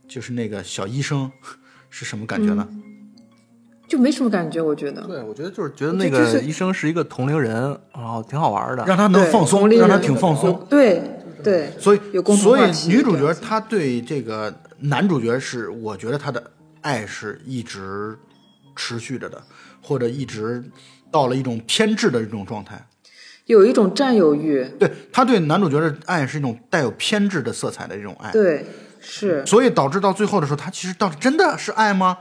[0.08, 1.32] 就是那个小医生
[1.90, 2.68] 是什么感觉呢？
[3.92, 5.02] 就没什么感觉，我觉得。
[5.02, 8.86] 对，我觉得就是觉得那个医生是一个同龄人，然后挺好玩的。
[8.86, 10.66] 让他能放松，让他挺放松。
[10.70, 11.02] 对
[11.44, 16.42] 对，所以有共同所以女主角她对这个男主角是，我觉得她的
[16.80, 18.18] 爱是一直
[18.78, 19.44] 持续着的，
[19.82, 20.64] 或者一直
[21.12, 22.88] 到了一种偏执的这种状态。
[23.48, 24.64] 有一种占有欲。
[24.80, 28.66] 对她对男主角的爱是一种带有偏执的色彩的这种爱，对，
[29.02, 29.46] 是。
[29.46, 32.18] 所以导致到最后的时候，她其实到底真的是爱吗？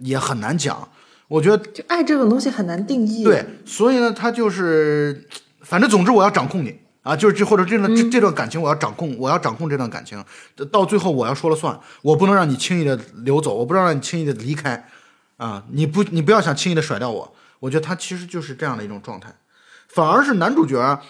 [0.00, 0.88] 也很难讲。
[1.32, 3.24] 我觉得就爱这种东西很难定义。
[3.24, 5.26] 对，所以呢，他就是，
[5.62, 6.78] 反正总之我要掌控你。
[7.02, 10.24] 啊，就是这或者这段这这段感情，我要掌控，我要掌控这段感情，
[10.70, 14.88] 到最后我要说了算，我不能让你轻易的流走，我不能让你轻易的离开，
[15.36, 17.34] 啊，你不你不要想轻易的甩掉我。
[17.58, 19.34] 我觉得他其实就是这样的一种状态，
[19.88, 21.00] 反而是男主角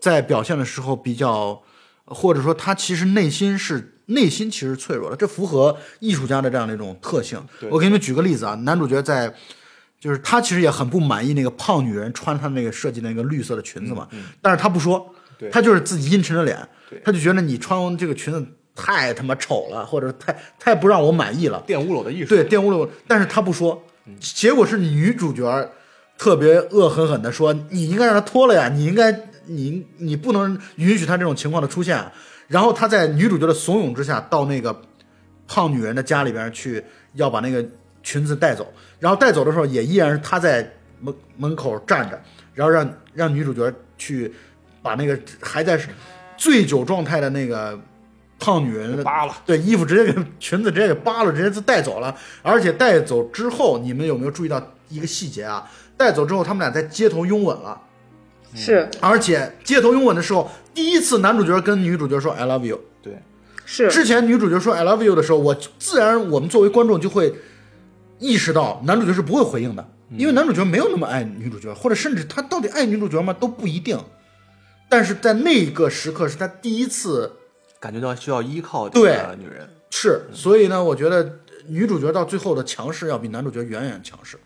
[0.00, 1.60] 在表现的时候比较，
[2.06, 7.38] 或者说他其实内心是内心其实脆弱的，这符合艺术家的这样的一种特性。
[7.70, 9.34] 我给你们举个例子啊，男主角在
[10.02, 14.08] 就是他其实也很不满意那个胖女人穿她那个设计的那个绿色的裙子嘛，
[14.40, 16.58] 但是他不说，对他就是自己阴沉着脸
[16.90, 21.62] 对，他就觉得你穿这个裙子太他妈丑了，或者太太不让我满意了。
[21.68, 22.30] 玷污了我的艺术。
[22.30, 23.80] 对，玷污了我，但是他不说，
[24.18, 25.70] 结果是女主角
[26.18, 32.04] 特别恶狠狠的说：“你应该让他脱了呀，你应该，你你不能允许他这种情况的出现。”
[32.48, 34.82] 然后他在女主角的怂恿之下，到那个
[35.46, 36.82] 胖女人的家里边去，
[37.14, 37.64] 要把那个
[38.02, 38.72] 裙子带走。
[38.98, 40.68] 然后带走的时候，也依然是他在
[41.00, 42.20] 门门口站着，
[42.54, 44.32] 然后让让女主角去
[44.80, 45.80] 把那个还在
[46.36, 47.78] 醉酒状态的那个
[48.38, 52.14] 胖女人扒了，对，衣服直接给裙子直接给扒了，直接就带走了。
[52.42, 55.68] 而且带走之后，你们有没有注意到一个细节啊？
[55.96, 57.80] 带走之后，他们俩在街头拥吻了。
[58.54, 62.78] 是而且街头拥吻的时候，第一次男主角跟女主角说 “I love you”。
[63.00, 63.14] 对，
[63.64, 67.34] 是之前女主角说 “I love you” 的时候，我自然我们作为观众就会
[68.22, 69.84] 意识到男主角是不会回应的，
[70.16, 73.98] 因为男主角没有那么爱女主角，或者甚至他到底爱女主角吗都不一定。
[74.88, 77.32] 但是在那个时刻，是他第一次
[77.80, 79.68] 感觉到需要依靠这对个女人。
[79.90, 84.38] 是，所以呢，我觉得女主角到最后的强势要比男主角远远强势。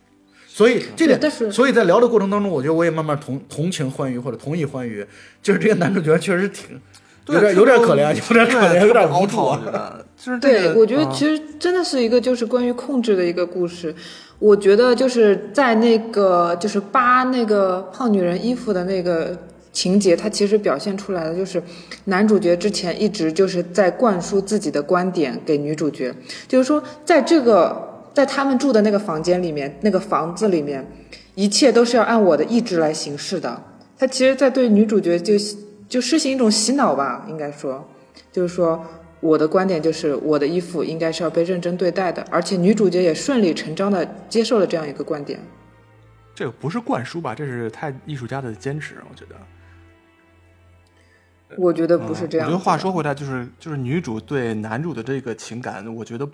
[0.48, 5.06] 所以这点，所以在聊的过程当中，我觉得我也慢慢同同情欢愉或者同意欢愉，
[5.42, 6.80] 就是这个男主角确实挺
[7.28, 9.60] 有点有点可怜，有点可怜，有点无助我啊。
[9.66, 13.94] 觉得就是对，我觉得啊其实真的是一个就是关于控制的一个故事。
[14.38, 19.36] 我觉得就是在那个就是扒那个胖女人衣服的那个
[19.72, 21.62] 情节，它其实表现出来的就是
[22.04, 26.14] 男主角之前一直就是在灌输自己的观点给女主角，
[26.46, 30.86] 就是说在这个在他们住的那个房间里面，那个房子里面，
[31.34, 33.62] 一切都是要按我的意志来行事的。
[33.98, 35.34] 他其实，在对女主角就
[35.88, 37.88] 就施行一种洗脑吧，应该说，
[38.32, 38.84] 就是说
[39.20, 45.40] 我的观点就是我的衣服应该是要被认真对待的，而且女主角也顺理成章的接受了这样一个观点。
[46.34, 49.36] 这个不是灌输吧，这是太艺术家的坚持，我觉得。
[51.56, 56.28] 我觉得不是这样我觉得话说回来，就是就是女主对男主的这个情感，我觉得，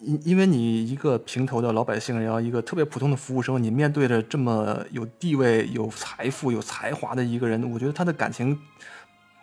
[0.00, 8.58] 因因为你一个平头的老百姓，然后一个特别普通的服务生，你面对着这么有地位、有财富、有才华的一个人，我觉得他的感情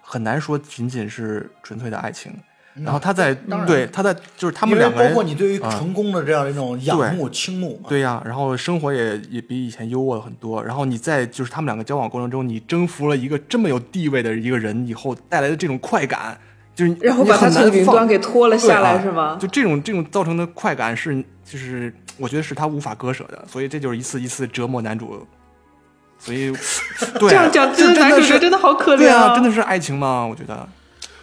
[0.02, 2.34] 很难说仅仅是纯粹的爱情。
[2.76, 3.36] 然后他在
[3.68, 10.64] 对他在就是他们两个人包括你对于啊成功的这样一种仰慕、倾慕嘛，对呀、然后生活也也比以前优渥了很多。
[10.64, 16.36] 然后你在就是他们两个交往过程中，你征服了一个这么有地位的一个人以后带来的这种快感，
[16.76, 19.38] 就是然后把他从云端给拖了下来，啊是吗？
[19.40, 25.26] 就这种这种造成的快感是就是我觉得是他无法割舍的，所以这就是一次一次折磨男主。
[26.20, 26.54] 所以，
[27.20, 30.26] 对这样讲，这真的男主角是真的好可对怜啊，真的是爱情吗？
[30.26, 30.66] 我觉得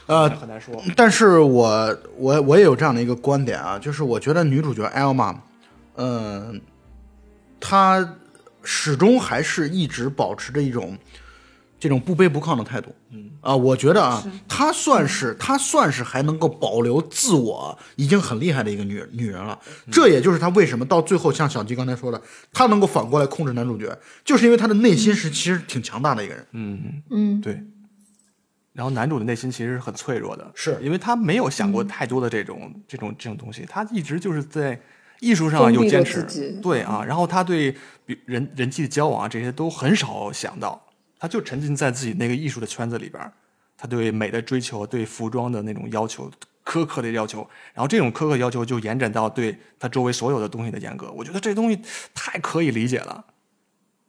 [0.05, 0.75] 呃，很难说。
[0.95, 5.35] 但是我我我也有这样的一个观点啊，就是我觉得女主角 Elma，
[5.97, 6.61] 嗯、
[7.59, 8.17] 她
[8.63, 10.99] 始终还是一直保持着一种
[11.81, 12.95] 这种不卑不亢的态度。
[13.11, 13.31] 嗯。
[13.40, 19.59] 啊，我觉得啊，她算是她算是还能够保留自我，已经很厉害的一个女女人了。
[19.90, 22.21] 这也就是她为什么到最后，像小吉刚才说的，
[22.53, 26.47] 她能够反过来控制男主角，就是因为她的内心是其实挺强大的一个人。
[26.53, 27.61] 嗯，嗯，对。
[28.73, 30.79] 然后男主的内心其实是很脆弱的，是。
[30.81, 34.81] 因为他没有想过太多的这种、这种这种东西，他一直就是在
[35.19, 36.23] 艺术上有坚持，
[36.62, 37.75] 对啊，然后他对
[38.07, 40.81] 比人人际交往啊这些都很少想到，
[41.21, 43.33] 他就沉浸在自己那个艺术的圈子里边，
[43.77, 46.29] 他对美的追求，对服装的那种要求。
[46.63, 47.39] 苛刻的要求，
[47.75, 51.11] 然后这种苛刻要求就延展到对他周围所有的东西的严格。
[51.11, 51.81] 我觉得这东西
[52.15, 53.25] 太可以理解了。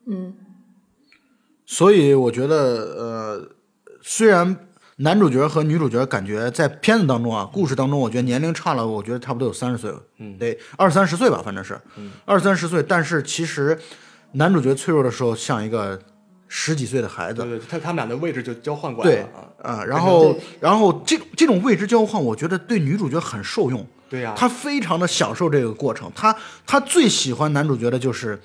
[0.06, 0.36] 嗯，
[1.65, 3.56] 所以我觉得，呃，
[4.04, 4.56] 虽然
[4.97, 11.80] 男主角和女主角感觉在片子当中啊，故事当中，我觉得年龄差了，我觉得差不多有三十岁了，嗯，得二三十岁吧，反正是，
[12.26, 12.84] 二三十岁。
[12.84, 13.80] 但是其实
[14.34, 16.00] 男主角脆弱的时候，像一个
[16.53, 19.29] 十几岁的孩子对，对，他他们俩的位置就交换过来对了
[19.63, 19.71] 啊。
[19.71, 26.11] 啊，然后然后这种这种位置交换，我觉得对女主角很受用，对呀、她非常的享受这个过程。
[26.13, 26.35] 她
[26.67, 28.37] 她最喜欢男主角的就是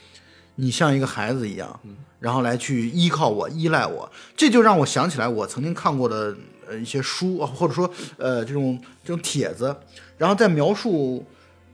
[0.54, 1.80] 你像一个孩子一样，
[2.20, 4.08] 然后来去依靠我、依赖我。
[4.36, 6.32] 这就让我想起来我曾经看过的
[6.68, 9.74] 呃一些书，啊或者说呃这种这种帖子，
[10.16, 11.26] 然后在描述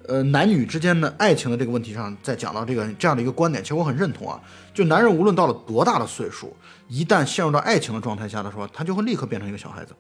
[0.09, 4.41] 呃男女之间的爱情的这个问题上，在讲到这个这样的一个观点，其实我很认同啊。
[4.75, 6.57] 就男人无论到了多大的岁数，
[6.89, 9.93] 一旦陷入到爱情的状态下的时候，他就会立刻变成一个小孩子。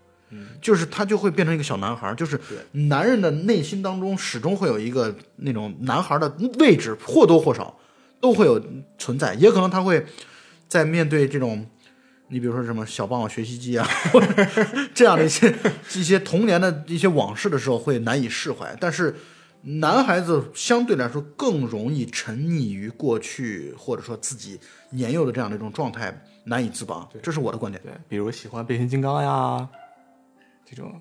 [0.62, 2.41] 就是他就会变成一个小男孩儿，就是
[2.73, 7.79] 男人的内心当中始终会有一个那种男孩儿的位置，或多或少
[8.19, 8.59] 都会有
[8.97, 10.07] 存在，也可能他会
[10.69, 11.67] 在面对这种。
[12.29, 14.27] 你比如说什么小霸王学习机啊， 或者
[14.95, 15.55] 这样的一些
[15.95, 18.75] 一些童年的一些往事的时候，会难以释怀。
[18.81, 19.15] 但是
[19.64, 24.59] 男孩子相对来说更容易沉溺于过去，或者说自己
[24.90, 26.12] 年幼的这样的一种状态，
[26.44, 27.09] 难以自拔。
[27.22, 27.81] 这是我的观点。
[27.85, 29.68] 对，比如喜欢变形金刚呀，
[30.68, 30.92] 这种。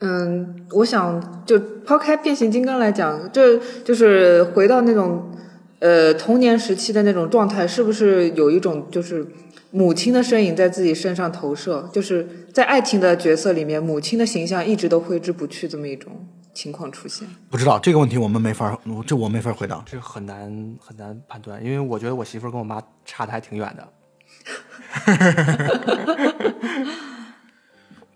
[0.00, 5.30] 嗯，我想就抛开变形金刚来讲，这就是回到那种
[5.78, 9.24] 呃童年时期的那种状态，是不是有一种就是
[9.70, 11.88] 母亲的身影在自己身上投射？
[11.92, 17.26] 就是在爱情的角色里面，母亲的形象一直都挥之不去，这么一种情况出现。
[17.50, 19.82] 不知道这个问题，我们没法，这我没法回答。
[19.86, 23.88] 这个很难很难判断，因为我觉得我媳妇儿跟我妈差的还挺远的。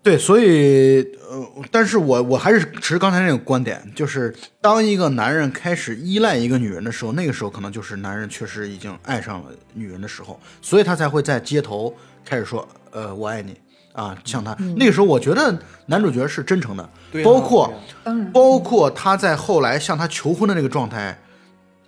[0.03, 11.93] 对，所以呃，但是我我还是持刚才那个观点，就是当一个男人开始依赖一个女人的时候，那个时候可能就是男人确实已经爱上了女人的时候，所以他才会在街头
[12.25, 13.61] 开始说，呃，我爱你
[13.97, 17.73] 啊，像他那个时候，我觉得男主角是真诚的，对啊包括
[18.31, 21.19] 包括他在后来向他求婚的那个状态，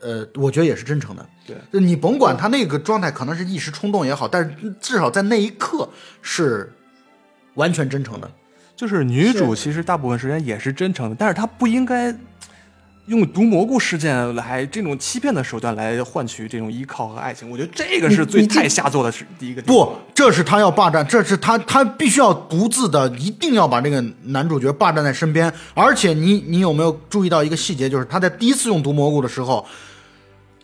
[0.00, 1.26] 呃，我觉得也是真诚的。
[1.46, 5.86] 对，就你甭管他那个状态可能是一时冲动也好，但是至少在那一刻
[6.22, 6.72] 是
[7.56, 8.30] 完全真诚的。
[8.74, 12.14] 就是女主其实大部分时间也是真诚的，但是她不应该
[13.08, 17.50] 用毒蘑菇事件来这种欺骗的手段来换取这种依靠和爱情。
[17.50, 19.62] 我觉得这个是最太下作的是第一个。
[19.62, 25.52] 不，这是他要霸占，这是他他必须要独自的，一定要把这个男主角霸占在身边。
[25.72, 29.66] 而且你你有没有注意到一个细节，就是他在第一次用毒蘑菇的时候，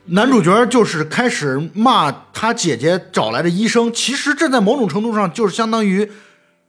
[0.07, 3.90] 男主角就是开始骂他姐姐找来的医生。
[3.90, 6.11] 其实这在某种程度上就是相当于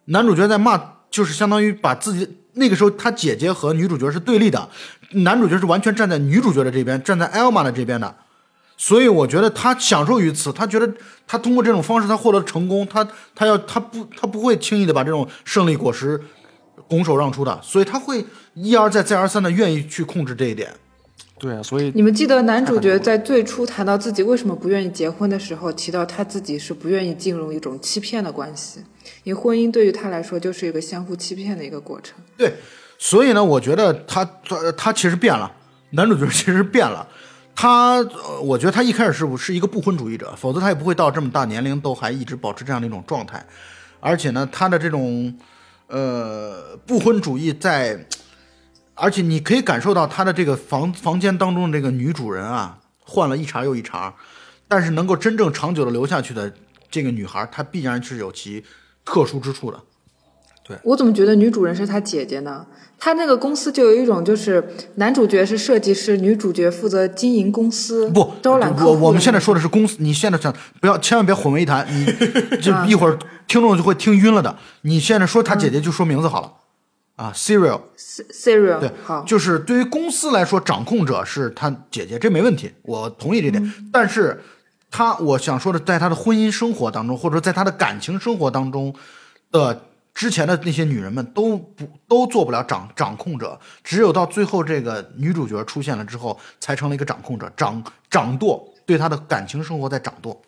[0.05, 4.69] 男主角在骂，就是相当于把自己那个时候他姐姐和女主角是对立的，
[5.12, 8.15] 男主角是完全站在女主角的这边，站在艾尔玛的这边的。
[8.78, 10.94] 所以我觉得他享受于此，他觉得
[11.26, 16.20] 他通过这种方式他获得成功，他他要他不他不会轻易的把这种胜利果实
[16.89, 20.74] 拱手让出的，所以他会一而再再而三的愿意去控制这一点。
[21.38, 28.80] 对啊，所以你们记得男主角在最初谈到自己为什么不愿意结婚的时候，提到他自己是不愿意进入一种欺骗的关系，
[29.24, 32.15] 因为婚姻对于他来说就是一个相互欺骗的一个过程。
[32.38, 32.56] 对，
[32.97, 35.51] 所以呢，我觉得他他他其实变了，
[35.91, 37.08] 男主角其实变了。
[37.58, 38.05] 他，
[38.41, 43.45] 我觉得他一开始是不是一个不婚主义者，否则他也不会到这么大年龄都还一直保持这样的一种状态。
[44.01, 45.34] 而且呢，他的这种
[45.88, 47.97] 呃不婚主义在，
[48.93, 54.13] 而且你可以感受到他的这个房房间当中的这个女主人啊，换了一茬又一茬，
[54.67, 56.53] 但是能够真正长久的留下去的
[56.91, 58.63] 这个女孩，她必然是有其
[59.05, 59.81] 特殊之处的。
[60.84, 62.65] 我怎么觉得女主人是他姐姐呢？
[62.97, 64.63] 他那个公司就有一种，就是
[64.95, 69.01] 男主角是设计师，女主角负责经营公司，不，招揽客户的那种。
[69.01, 72.06] 我我们现在说的是公司，你现在想不要，千万别混为一谈，你
[72.63, 74.56] 就一会儿听众就会听晕了的。
[74.82, 76.51] 你现在说他姐姐就说名字好了，
[77.17, 83.73] 啊，Serial，serial 对，好，就是对于公司来说，掌控者是他姐姐，这没问题，我同意这点。
[83.91, 84.41] 但是
[84.89, 88.95] 他，我想说的，在他的婚姻生活当中，或者说在他的感情生活当中
[89.51, 89.82] 的
[90.15, 100.41] 之前的那些女人们都不都做不了掌掌控者，只有到最后这个女主角出现了之后，才成了一个掌控者，掌掌舵，对她的感情生活在掌舵。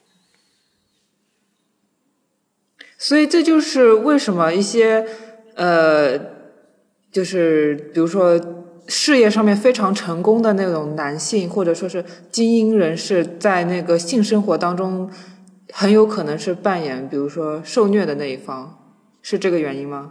[2.97, 5.05] 所以这就是为什么一些
[5.55, 6.17] 呃，
[7.11, 8.39] 就是比如说
[8.87, 15.11] 事业上面非常成功的那种男性，或者说是精英人士，在那个性生活当中
[15.73, 18.86] 很有可能是扮演，比如说受虐的那一方，
[19.29, 20.09] 是这个原因吗？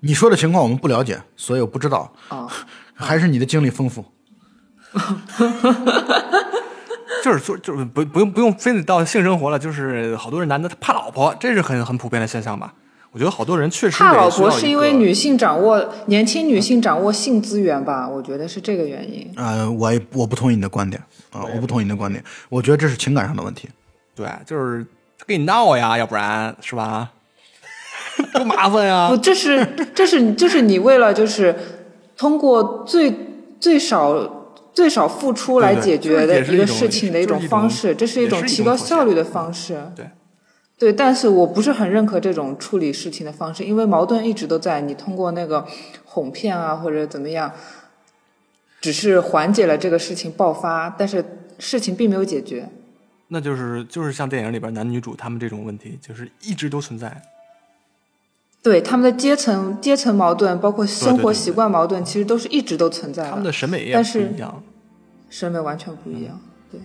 [0.00, 2.48] 你说的情况我们不了解，所以我不知道，哦，
[2.96, 4.02] 还是你的经历丰富。
[7.22, 12.72] 就是说就是不不用不用非得到性生活了，就是好多人男的他怕老婆，这是很很普遍的现象吧？
[13.10, 18.08] 我觉得好多人确实怕老婆是因为女性掌握年轻女性掌握性资源吧？
[18.08, 19.30] 我觉得是这个原因。
[19.36, 23.68] 呃，我也我不同意你的观点啊，我不同意你的观点，我觉得这是情感上的问题。
[24.14, 24.82] 对，就是
[25.18, 27.10] 他跟你闹呀，要不然是吧？
[28.34, 29.16] 多麻烦呀不，！
[29.16, 31.54] 这是这是这是你为了就是
[32.16, 33.14] 通过最
[33.60, 39.80] 最少最少付出来解决的一个事情的一种方式，这是一种提高效率的方式。
[39.96, 40.06] 对
[40.78, 44.80] 对，但是我不是很认可这种处理事情的方式，因为矛盾一直都在。
[44.80, 45.66] 你通过那个
[46.04, 47.50] 哄骗啊，或者怎么样，
[48.80, 51.24] 只是缓解了这个事情爆发，但是
[51.58, 52.68] 事情并没有解决。
[53.26, 57.20] 那就是就是像电影里边男女主他们这种问题，就是一直都存在。
[58.62, 64.62] 对他们的阶层阶层矛盾，包括生活习惯矛盾，其实都是一直都存在他们的的，审美也一样。
[65.30, 66.40] 审美完全不一样。
[66.70, 66.80] 对，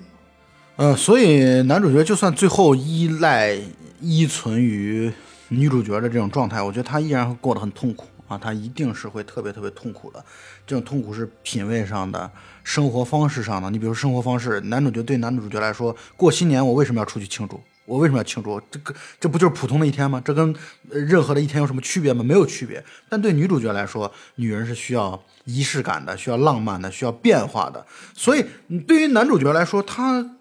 [0.76, 3.58] 呃，所以男主角就算最后依赖
[4.02, 5.12] 依存于
[5.48, 10.24] 女主角的这种状态，我觉得他依然会过得很痛苦啊，他一定是会特别特别痛苦的。
[10.68, 12.30] 这种痛苦是品味上的、
[12.64, 13.70] 生活方式上的。
[13.70, 17.60] 你比如生活方式，男主角对男主角来说，过新年我为什么要出去庆祝？
[17.86, 18.62] 我为什么要庆祝？
[18.72, 20.22] 这个这不就是普通的一天吗？
[20.24, 20.56] 这跟
[20.90, 22.24] 任何的一天有什么区别吗？
[22.24, 22.84] 没有区别。
[23.10, 27.86] 但对女主角来说，女人是需要仪式感的，需要浪漫的，需要变化的。
[28.14, 28.46] 所以，
[28.88, 30.38] 对于男主角来说，他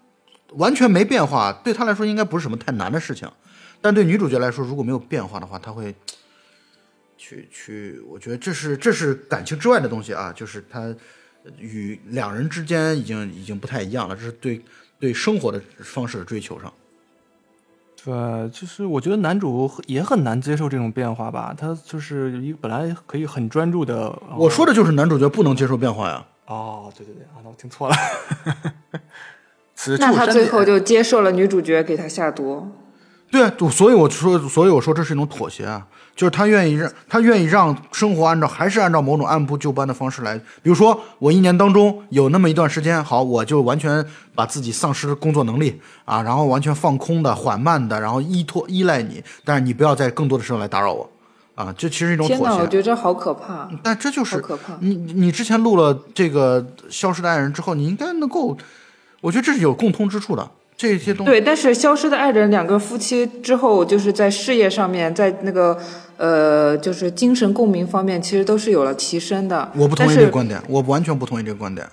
[0.51, 3.29] 完全没变化，对他来说应该不是什么太难的事情。
[3.81, 5.93] 但对女主角来说，如果没有变化的话，她会
[7.17, 10.95] 去去，我觉得这是这是感情之外的东西啊，就是他
[11.57, 14.63] 与两人之间已经已经不太一样了，这是对
[14.97, 16.73] 对生活的方式的追求上。
[18.05, 18.13] 对，
[18.49, 21.55] 就是我觉得男主也很难接受这种变化吧。
[21.57, 26.25] 他就是一个本来可以很专注的，我说的就是男主角不能接受变化呀。
[26.47, 27.95] 哦，对对对，啊，那我听错了。
[29.75, 32.67] 此处那他最后就接受了女主角给他下毒。
[33.31, 40.37] 对啊，就所以我说，所以我说这是一种妥协啊，就是他愿意让他愿意让生活按照还是按照某种按部就班的方式来。
[40.61, 44.05] 比如说，我一年当中有那么一段时间，好，我就完全
[44.35, 51.09] 把自己丧失工作能力啊，然后完全放空的、缓慢的，然后依托依赖你，但是你不要在更多的时候来打扰我
[51.55, 52.71] 啊，这其实是一种天哪，我妥协。
[52.71, 53.67] 觉得这好可怕。
[53.81, 58.55] 但这就是可怕你你之前录了这个《消失的爱人》之后，你应该能够，
[59.21, 60.51] 我觉得这是有共通之处的。
[60.83, 65.77] 这些东西对，但是消失的爱人两个夫妻之后，就是在事业上面，在那个
[66.17, 69.71] 呃，就是精神共鸣方面，其实都是有了提升的。
[69.75, 71.87] 我不同意这个观点，我完全不同意这个观点。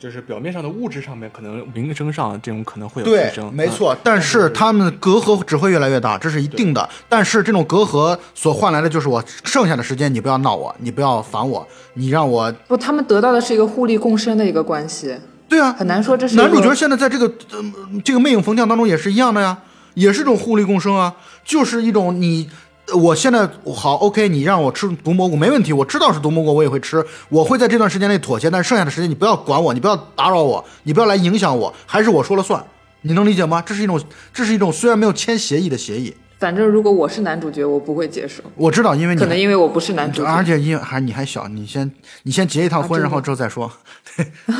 [0.00, 3.94] 就是表面上的物质上面，可能名声上这种可能会有提升，，没错。
[4.02, 6.88] 但是他们的隔阂只会越来越大，这是一定的。
[7.06, 15.14] 但是这种隔阂所换来的就是我剩下的时间，你不要闹我，你不要烦我，你让我不，他们得到的是一个互利共生的一个关系，
[15.50, 15.74] 对啊。
[15.78, 17.62] 很难说这是男主角现在在这个呃
[18.02, 19.58] 这个魅影逢将当中也是一样的呀，
[19.92, 22.48] 也是一种互利共生啊，就是一种你。
[22.92, 32.60] 我现在好，OK，你让我吃毒蘑菇没问题，我知道是毒蘑菇，我也会吃，我会在这段时间内妥协，但是剩下的时间你不要管我，你不要打扰我，你不要来影响我，还是我说了算，
[33.02, 33.62] 你能理解吗？
[33.64, 34.02] 这是一种，
[34.34, 40.28] 这是一种虽然没有签协议的协议，反正如果我是男主角，我不会接受，我知道，因为你可能因为我不是男主角。
[40.28, 43.70] 而且因为还你还小，你先你先结一趟婚，啊然后之后再说。
[44.16, 44.56] 反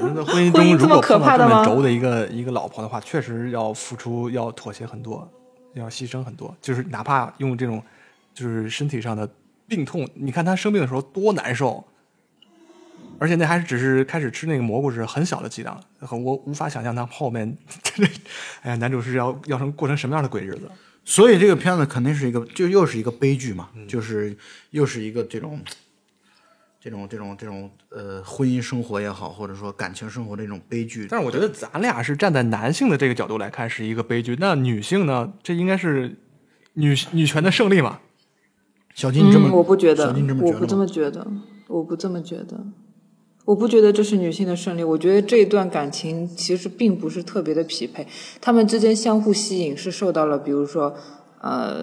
[0.00, 5.28] 正在婚姻中如果碰到这么轴的一个一个老婆的话，确实要付出，要妥协很多，
[5.74, 6.56] 要牺牲很多。
[6.62, 7.82] 就是哪怕用这种，
[8.32, 9.28] 就是身体上的
[9.66, 11.84] 病痛，你看他生病的时候多难受，
[13.18, 17.58] 而且那还是只是开始吃那个蘑菇是很小的剂量，很我无法想象他后面，
[18.62, 20.70] 哎呀，男主是要要成过成什么样的鬼日子。
[21.08, 24.36] 所以这个片子肯定是一个，就又是一个悲剧嘛，就是
[24.72, 25.58] 又是一个这种，
[26.78, 31.06] 这种这种这种呃婚姻生活也好，或者说感情生活的一种悲剧。
[31.08, 35.32] 但是我觉得咱俩是站在男性的这个角度来看是一个悲剧，那女性呢？
[35.42, 36.14] 这应该是
[36.74, 38.00] 女女权的胜利嘛？
[38.94, 40.76] 小金，你这么、嗯，我不觉得小金这，么我不这？
[40.76, 41.26] 么觉得，
[41.68, 42.66] 我不这么觉得，
[43.48, 44.84] 我不觉得这是女性的胜利。
[44.84, 48.06] 我觉得这一段感情其实并不是特别的匹配，
[48.42, 50.94] 他们之间相互吸引是受到了，比如说，
[51.40, 51.82] 呃，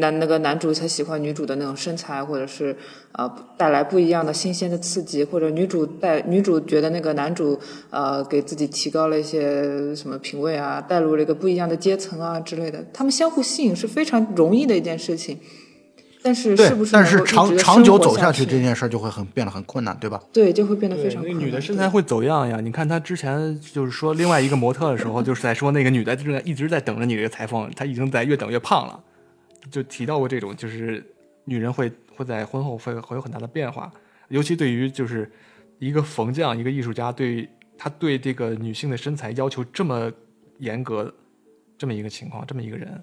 [0.00, 2.76] 男那个男主他喜欢女主的那种身材，或者是
[3.12, 7.56] 呃带来不一样的新鲜的刺激，或者女主带女主觉得那个男主
[7.90, 15.38] 呃给自己提高了一些什么品味啊，带入了一个不一样的阶层啊之类的，他们相互吸引是非常容易的一件事情。
[16.22, 20.22] 但是是不，是但是长长久走下去这件事儿就会很变得很困难，对吧？
[20.32, 21.46] 对，就会变得非常困难。
[21.46, 22.60] 女的身材会走样呀。
[22.60, 29.00] 你看她之前就是说另外一个模特的时候，就是在说那个女的正在一直在等着你这个裁缝，她已经在越等越胖了，
[29.70, 31.04] 就提到过这种，就是
[31.44, 33.90] 女人会会在婚后会会有很大的变化，
[34.28, 35.30] 尤其对于就是
[35.78, 40.08] 一个缝匠一个艺术家对他对这个女性的身材要求这么
[40.58, 41.12] 严格，
[41.76, 43.02] 这么一个情况，这么一个人。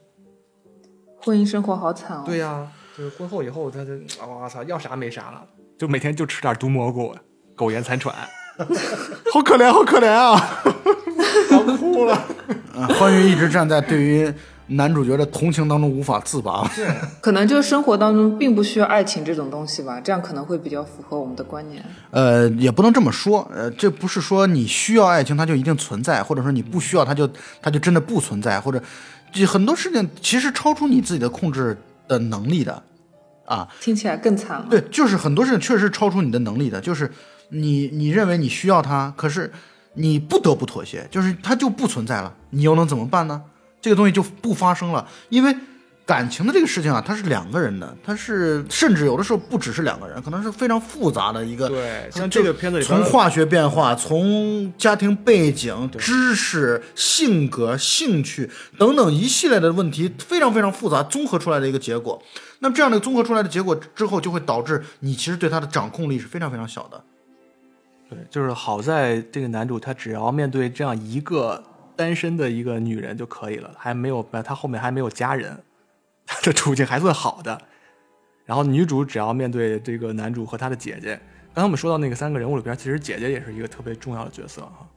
[1.22, 2.24] 婚姻生活好惨哦。
[2.26, 5.42] 对呀、就是婚后以后，他就我操，要啥没啥了，
[5.78, 7.16] 就每天就吃点毒蘑菇，
[7.56, 8.14] 苟延残喘，
[9.34, 10.62] 好可怜，好可怜啊！
[11.52, 12.28] 要哭了。
[12.76, 14.32] 嗯，欢愉一直站在对于
[14.68, 16.70] 男主角的同情当中无法自拔。
[17.22, 21.84] 可能就是生活当中并不需要爱情这种东西吧，这样可能会比较符合我们的观念。
[22.12, 27.28] 呃，也不能这么说，呃，这不是说你需要爱情它就一定存在，或者说你不需要它就
[27.62, 28.82] 它就真的不存在，或者
[29.32, 31.76] 这很多事情其实超出你自己的控制
[32.10, 32.84] 的能力的，
[33.46, 34.68] 啊，听起来更惨了。
[34.70, 37.10] 对，就是很多事情确实超出你的能力的，就是
[37.50, 39.50] 你你认为你需要它，可是
[39.94, 43.44] 你不得不妥协，就是它就不存在了，你又能怎么办呢？
[43.80, 45.56] 这个东西就不发生了，因为
[46.10, 51.70] 感情的这个事情啊，它是两个人的，它是甚至有的时候不只是两个人，可能是非常复杂的一个。
[51.70, 58.50] 对，像这个片子里从化学变化，从家庭背景、知识、性格、兴趣
[58.80, 62.20] 等等一系列的问题，非常非常复杂，综合出来的一个结果。
[62.58, 67.00] 那么这样的综合出来的结果之后，就会导致你其实对他的掌控力是非常非常小的。
[68.10, 71.64] 对，就是好在这个男主他只要面对这样一个
[71.96, 75.56] 单身的一个女人就可以了，还没有他后面还没有家人，
[76.40, 77.60] 他的处境还算好的。
[78.46, 81.20] 然后女主只要面对这个男主和他的姐姐，
[81.54, 84.88] 刚才我们说到那个三个人物里边，其实姐姐也是一个特别重要的角色哈。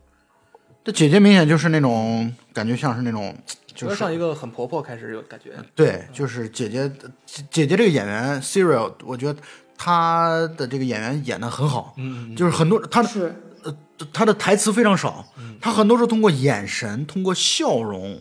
[0.85, 3.35] 这姐姐明显就是那种感觉像是那种，
[3.75, 5.53] 就是像一个很婆婆开始有感觉。
[5.75, 6.91] 对，就是姐姐
[7.27, 9.39] 姐姐这个演员 Serial，我觉得
[9.77, 13.77] 她的这个演员演的很好，嗯，就是很多她是呃
[14.13, 15.25] 她的台词非常少，
[15.61, 18.19] 她很多时候通过眼神，通过笑容，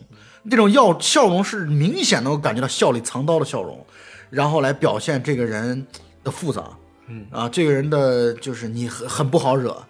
[0.50, 3.86] 这种要笑容是明显能够感觉到笑里藏刀的笑容，
[4.28, 5.86] 然后来表现这个人
[6.24, 6.68] 的复杂，
[7.06, 7.24] 嗯。
[7.30, 9.80] 啊，这个人的就是你很很不好惹，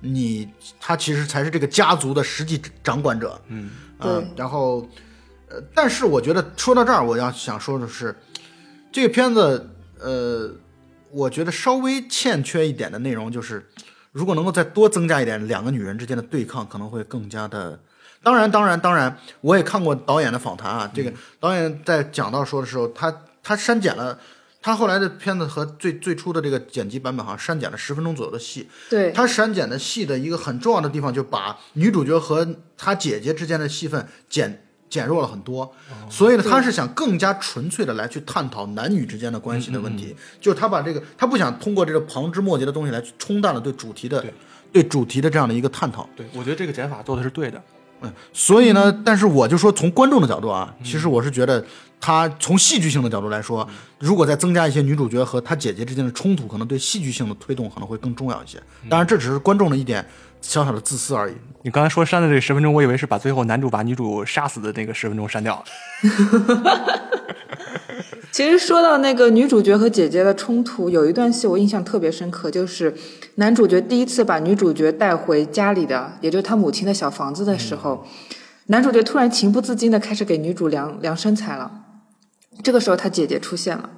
[0.00, 0.46] 你
[0.78, 3.70] 他其实才是这个家族的实际掌管者，嗯。
[3.96, 4.86] 啊对，然后，
[5.48, 8.14] 呃，但是我觉得说到这儿，我要想说的是，
[8.92, 10.50] 这个片子，呃，
[11.10, 13.66] 我觉得稍微欠缺一点的内容就是，
[14.12, 17.80] 如果能够再多增加一点两个女人之间的对抗，可能会更加的。
[18.22, 23.12] 当然，当然，当然，我也看过导演的访谈啊，这个导演在讲到说的时候，他
[23.42, 24.18] 他删减了。
[24.64, 32.46] 他后来的片子和最最初的这个剪辑版本好像删减了十分钟左右的戏，对，他删减的戏的一个很重要的地方，就把女主角和
[32.78, 35.74] 她姐姐之间的戏份减减弱了很多，
[36.08, 44.32] 所以呢，他是想更加纯粹的来去探讨男女之间的关系的问题，就是他把这个他不想通过这个旁枝末节的东西来去冲淡了对主题的对。
[44.72, 46.08] 对主题的这样的一个探讨。
[46.14, 47.60] 对，我觉得这个减法做的是对的。
[48.02, 51.64] 嗯，所以呢，但是我就说从观众的角度啊，其实我是觉得
[52.00, 58.60] 他从戏剧性的角度来说，如果再增加一些女主角和她姐姐之间的冲突，可能对戏剧性的推动可能会更重要一些。
[58.88, 60.04] 当然，这只是观众的一点
[60.40, 61.34] 小小的自私而已。
[61.62, 65.64] 你刚才说删的这十分钟，我以为是把最后男主把女主杀死的那个十分钟删掉了。
[68.32, 72.94] 其实说到那个女主角和姐姐的冲突，有一段戏我印象特别深刻，就是
[73.34, 78.06] 男主角第一次把女主角带回家里的，也就是他母亲的小房子的时候，
[78.68, 81.70] 男主角突然情不自禁的开始给女主量量身材了。
[82.62, 83.90] 这个时候，他姐姐出现了，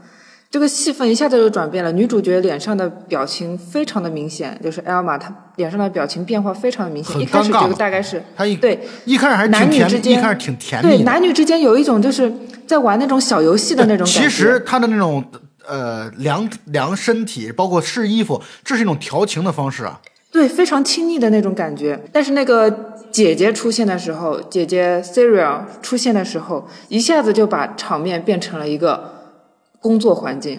[0.55, 1.91] 这个戏份一下子就转变了。
[1.91, 7.13] 女主角脸上的表情非常的明显，就是艾尔玛，她脸上的表情变化非常的明显。
[7.13, 11.05] 很一开始这个尴尬嘛大概是她一对一开始还是挺男女甜，之间一开始挺甜对蜜对。
[11.05, 12.33] 男女之间有一种就是
[12.69, 14.21] 在玩那种小游戏的那种感觉。
[14.21, 15.25] 其实他的那种
[15.67, 20.01] 呃量量身体，包括试衣服，这是一种调情的方式啊。
[20.31, 22.01] 对，非常亲昵的那种感觉。
[22.13, 29.14] 但是那个姐姐出现的时候，姐姐 Serial 出现的时候，一下子就把场面变成了一个
[29.85, 30.59] 工作环境，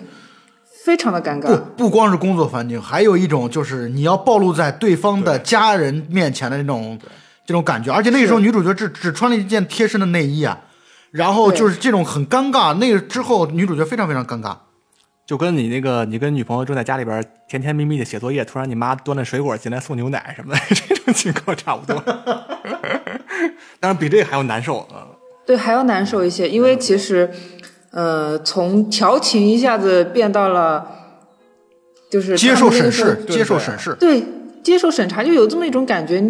[0.83, 1.59] 非常的尴不尬。
[1.75, 6.99] 不光是工作环境，还有一种就是你要暴露在对方的家人面前的那种
[7.43, 7.91] 这种感觉。
[7.91, 10.55] 而且那个时候女主角只只穿了一件贴身的内衣啊，
[11.09, 12.75] 然后就是这种很尴尬。
[12.75, 14.55] 那个之后女主角非常非常尴尬。
[15.25, 21.99] 就跟你那个，你跟女朋友正在家里边甜甜蜜蜜的写作业，突然你妈端了水果进来送牛奶什么的， 这种情况差不多。
[23.81, 25.07] 当然比这个还要难受啊！
[25.47, 27.31] 对，还要难受一些，因为其实，
[27.95, 30.85] 呃，从调情一下子变到了，
[32.11, 33.95] 就是接受审视，接受审视。
[33.97, 34.21] 对，
[34.61, 36.21] 接受审查，就有这么一种感觉。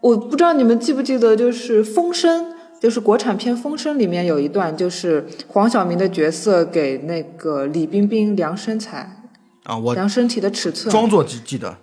[0.00, 2.44] 我不知道你们记不记得，就是《风声》，
[2.80, 9.24] 就是国产片《风声》里面有一段，就是黄晓明的角色给那个李冰冰量身材、
[9.64, 11.76] 啊，我量身体的尺寸，装作记记得，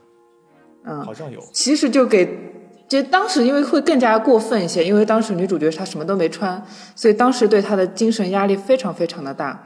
[0.85, 2.50] 嗯，好像有，其实就给，
[2.91, 6.61] 其实当时因为会更加过分一些，因为当时女主角她什么都没穿，
[6.93, 9.65] 所以当时对她的精神压力非常非常的大。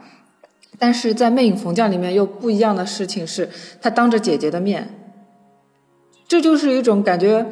[0.78, 3.50] 但是在《魅影逢将》里面又不一样的事情是，
[3.82, 4.88] 她当着姐姐的面，
[6.28, 7.44] 这就是一种感觉，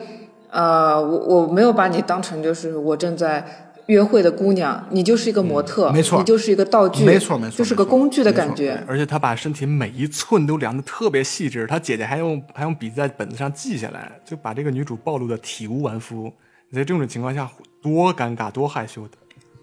[0.52, 8.82] 呃，我我没有把你当成就是我正在约会的姑娘，你就是一个模特，没错你就是一个道具，没错没错就是个工具的感觉。
[8.86, 16.32] 而且他把身体每一寸都量的特别细致，他姐姐还用还用笔在本子上记下来，就把这个女主暴露的体无完肤。
[16.70, 17.50] 你在这种情况下
[17.82, 19.10] 多尴尬多害羞的。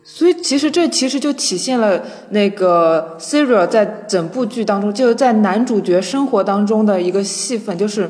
[0.03, 8.09] 所以其实这其实就体现了那个 Serial 在整部剧当中，就是在男主角生活当中的一个戏份，就是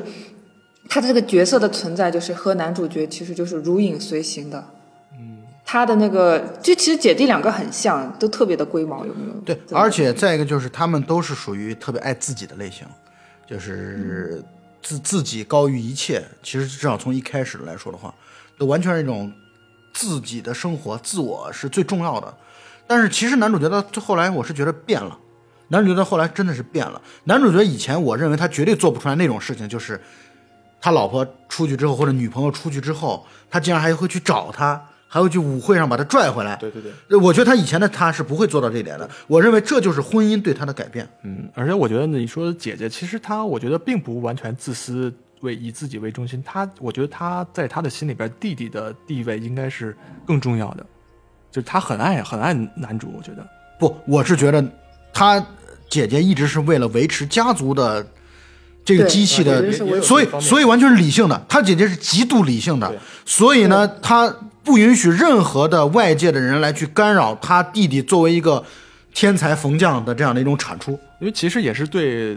[0.88, 4.64] 他的这个角色的存在，就是和男主角其实就是如影随形的。
[5.72, 9.32] 嗯，他的那个，就其实姐弟两个很像，都特别的龟毛，有没有？
[9.40, 12.86] 对，而且再一个就是他们都是属于特别爱自己的类型，
[13.46, 14.44] 就是
[14.82, 16.22] 自自己高于一切。
[16.42, 18.14] 其实至少从一开始来说的话，
[18.58, 19.32] 都完全是一种
[19.94, 22.34] 自己的生活，自我是最重要的。
[22.86, 25.18] 但是其实男主角到最后来，我是觉得变了。
[25.68, 27.00] 男主角到后来真的是变了。
[27.24, 29.98] 男主角以前我认为他绝对做不出来那种事情，就是
[30.82, 34.78] 他老婆出去之后或者女朋友出去之后，他竟然还会去找他，
[35.12, 36.56] 还会去舞会上把他拽回来。
[36.56, 39.06] 对对对，呃我觉得他以前的他是不会做到这一点的。
[39.26, 41.06] 我认为这就是婚姻对他的改变。
[41.22, 46.42] 嗯，而且我觉得你说的姐姐，其实她我觉得并不完全自私，为以自己为中心。
[46.42, 49.94] 她我觉得她在她的心里边，弟弟的地位应该是
[50.26, 50.86] 更重要的，
[51.50, 53.46] 就是她很爱很爱男主，我觉得。
[53.78, 54.64] 不，我是觉得
[55.12, 55.44] 她
[55.90, 58.06] 姐姐一直是为了维持家族的
[58.82, 61.44] 这个机器的所以所以完全是理性的。
[61.50, 62.90] 他姐姐是极度理性的，
[63.26, 64.34] 所以呢，他
[64.64, 68.64] 不允许任何的外界的人来去干扰他弟弟作为一个
[69.12, 70.92] 天才缝匠的这样的一种产出。
[71.20, 72.36] 因为其实也是对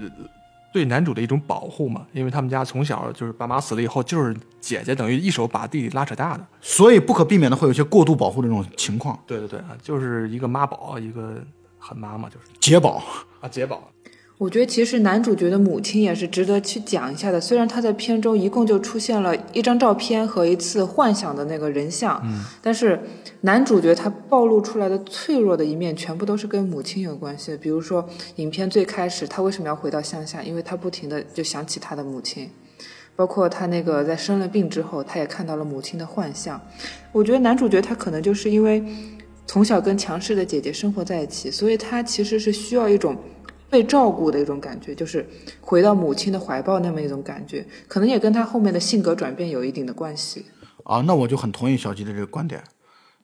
[0.72, 6.46] 对男主的一种保护嘛，因为他们家从小就是爸妈死了以后，就是姐姐等于一手把弟弟拉扯大的。
[6.62, 9.18] 所以不可避免的会有一些过度保护的这种情况。
[9.26, 11.36] 对对对啊，就是一个妈宝，一个
[11.80, 13.02] 狠妈嘛，就是姐宝，
[13.40, 13.90] 啊姐宝。
[14.38, 17.40] 我觉得其实男主角的母亲也是值得去讲一下的。
[17.40, 23.00] 虽然他在片中一共就出现了一张照片和一次幻想的那个人像，嗯，但是
[23.42, 27.58] 男主角他暴露出来的脆弱的一面，全部都是跟母亲有关系的。
[27.58, 28.06] 比如说，
[28.36, 30.44] 影片最开始他为什么要回到乡下？
[30.44, 32.50] 因为他不停的就想起他的母亲。
[33.16, 36.60] 包括他那个在生了病之后，他也看到了母亲的幻象。
[37.14, 38.84] 我觉得男主角他可能就是因为
[39.48, 43.16] 从小跟强势的姐姐生活在一起，所以他其实是需要一种
[43.76, 45.28] 被照顾的一种感觉，就是
[45.60, 50.46] 回到母亲的怀抱那么一种感觉，可能也跟他后面的性格转变有一定的关系。
[50.86, 52.64] 啊，那我就很同意小吉的这个观点。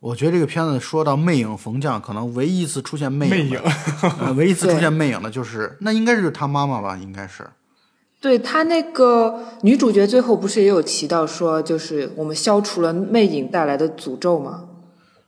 [0.02, 3.60] 我觉得这个片子说到魅影逢将，可能唯一一次出现魅影，魅影
[4.20, 6.98] 呃唯一一次出现魅影的就是那应该是他妈妈吧？
[6.98, 7.48] 应该是。
[8.20, 14.66] 对他那个女主角最后不是也有提到说，就是我们消除了魅影带来的诅咒吗？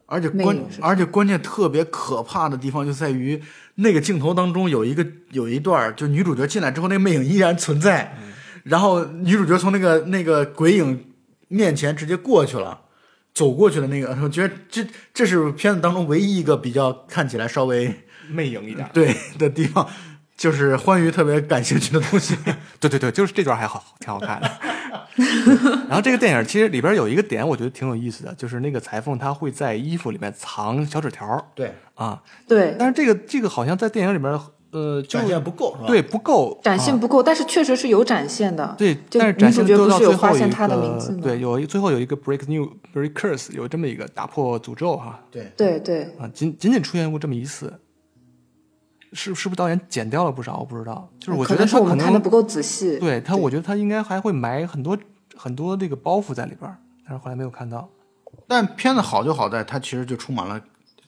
[0.06, 3.42] 而且关而且关键特别可怕的地方就在于
[3.76, 8.16] 那个镜头当中有一个有一段儿，就女主角进来之后，那个魅影依然存在，
[8.64, 11.06] 然后女主角从那个那个鬼影
[11.48, 12.82] 面前直接过去了，
[13.34, 17.94] 走过去的那个，我觉得这这是片子当中唯一一个比较看起来稍微
[18.30, 18.88] 魅影一点。
[18.94, 19.90] 对的地方，
[20.36, 22.36] 就是欢愉特别感兴趣的东西。
[22.80, 24.50] 对对对，就是这段还好，挺好看的。
[25.88, 34.34] 然后这个电影其实里边有一个点，我觉得挺有意思的，就是那个裁缝他会在衣服里面藏小纸条对，啊，对，但是这个这个好像在电影里边，
[34.72, 35.88] 呃，就展现不够是吧？
[35.88, 38.76] 对不够啊展现不够，但是确实是有展现的。
[38.78, 47.72] 对，但是展女主角不现做到是有发现最后一他的名字对，有一最后有一个 break new break curse，有这么一个打破诅咒哈对对对，啊，仅仅仅出现过这么一次，
[49.14, 50.58] 是是不是导演剪掉了不少？
[50.58, 52.98] 我不知道，就是我觉得他可能们看的不够仔细。
[53.00, 54.98] 对他，我觉得他应该还会埋很多
[55.36, 57.88] 很多这个包袱在里边儿，但是后来没有看到。
[58.48, 60.60] 但片子好就好在它其实就充满了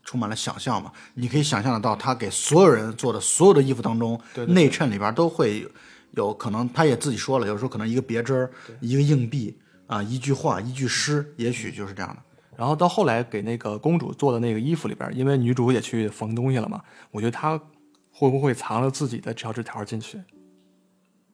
[0.04, 5.70] 充满了想象嘛，你可以想象得到，他给所有人做的所有的衣服当中，对对对内衬里边都会有
[6.12, 12.18] 有可能，他也自己说了，有时候可能一个别针儿，一个硬币啊，一句话，一句诗，也许就是这样的。
[12.56, 16.82] 然后到后来给那个公主做的那个衣服里边，因为女主也去缝东西了嘛，
[17.12, 17.60] 我觉得她
[18.18, 20.18] 会不会藏了自己的小纸条进去，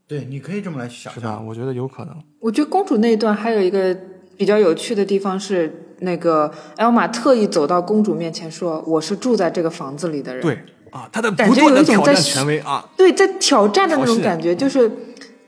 [0.08, 1.40] 对，你可以这么来想是吧？
[1.40, 2.16] 我觉得有可能。
[2.40, 3.96] 我觉得公主那一段还有一个
[4.36, 10.58] 比较有趣的地方是，那个艾尔玛特意走到公主面前说：“我是住在这个房子里的人。”对
[10.90, 14.92] 啊，她的感觉有一种在权威啊，对，在挑战的那种感觉，就是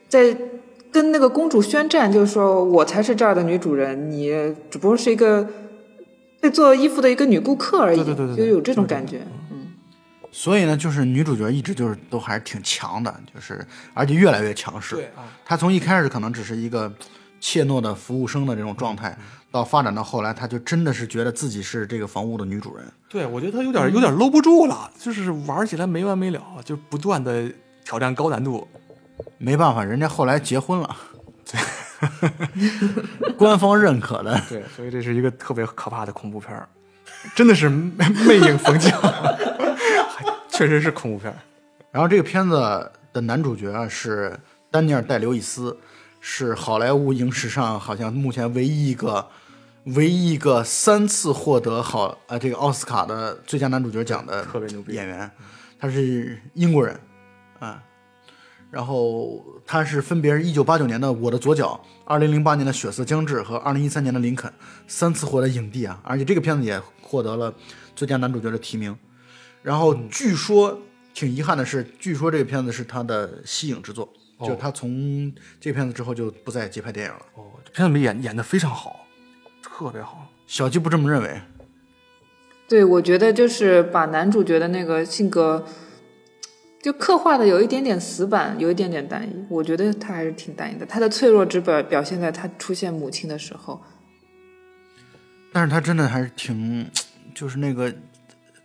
[0.08, 0.38] 在
[0.92, 4.30] 跟那个公主宣战，就是说我才是这儿的女主人，你
[4.70, 5.48] 只不过是一个
[6.40, 9.22] 被做衣服的一个女顾客而已，对对对对对就有这种感觉。
[9.26, 9.43] 嗯，
[10.36, 13.64] 所以呢，就是女主角一直就是都还是挺强的，就是
[13.94, 14.96] 而且越来越强势。
[15.16, 16.92] 啊，她从一开始可能只是一个
[17.40, 19.16] 怯懦的服务生的这种状态，
[19.52, 22.84] 到发展到后来，她就真的是觉得自己是这个房屋的女主人。
[23.08, 27.48] 对，我觉得她有点有点搂不住了，就是玩起来没完没了，就不断的
[27.86, 28.68] 挑战高难度。
[29.38, 30.96] 没办法，人家后来结婚了，
[31.46, 31.62] 对
[33.38, 34.42] 官方认可的。
[34.50, 36.68] 对，所以这是一个特别可怕的恐怖片儿，
[37.36, 39.22] 真的是魅魅影逢将，还
[40.58, 41.34] 确实是恐怖片。
[41.92, 44.40] 然后这个片子的男主角啊是
[44.70, 45.76] 丹尼尔戴刘易斯，
[46.20, 49.28] 是好莱坞影史上好像目前唯一一个
[49.86, 55.30] 唯一一个三次获得好呃这个奥斯卡的最佳男主角奖的特别牛逼演员，
[55.80, 57.00] 他是英国人
[57.60, 57.82] 啊。
[58.72, 64.50] 然后他是分别是一九八九年的《我的左脚》，二零零八年的《血色将至》和二零一三年的《林肯》，
[64.88, 66.00] 三次获得影帝啊！
[66.04, 67.54] 而且这个片子也获得了
[67.96, 68.98] 最佳男主角的提名。
[69.64, 70.78] 然后据说
[71.14, 74.08] 挺遗憾的是，据说这个片子是他的息影之作，
[74.38, 77.22] 哦就他从这片子之后就不再接拍电影了。
[77.36, 79.08] 哦，这片子里演演的非常好，
[79.62, 80.30] 特别好。
[80.46, 81.42] 小鸡不这么认为，
[82.68, 85.66] 对，我觉得就是把男主角的那个性格，
[86.82, 89.46] 就刻画的有一点点死板，有一点点单一。
[89.50, 93.82] 我觉得他还是挺单一的，他的脆弱只表表现在他出现母亲的时候。
[95.54, 96.90] 但是他真的还是挺，
[97.34, 97.94] 就是那个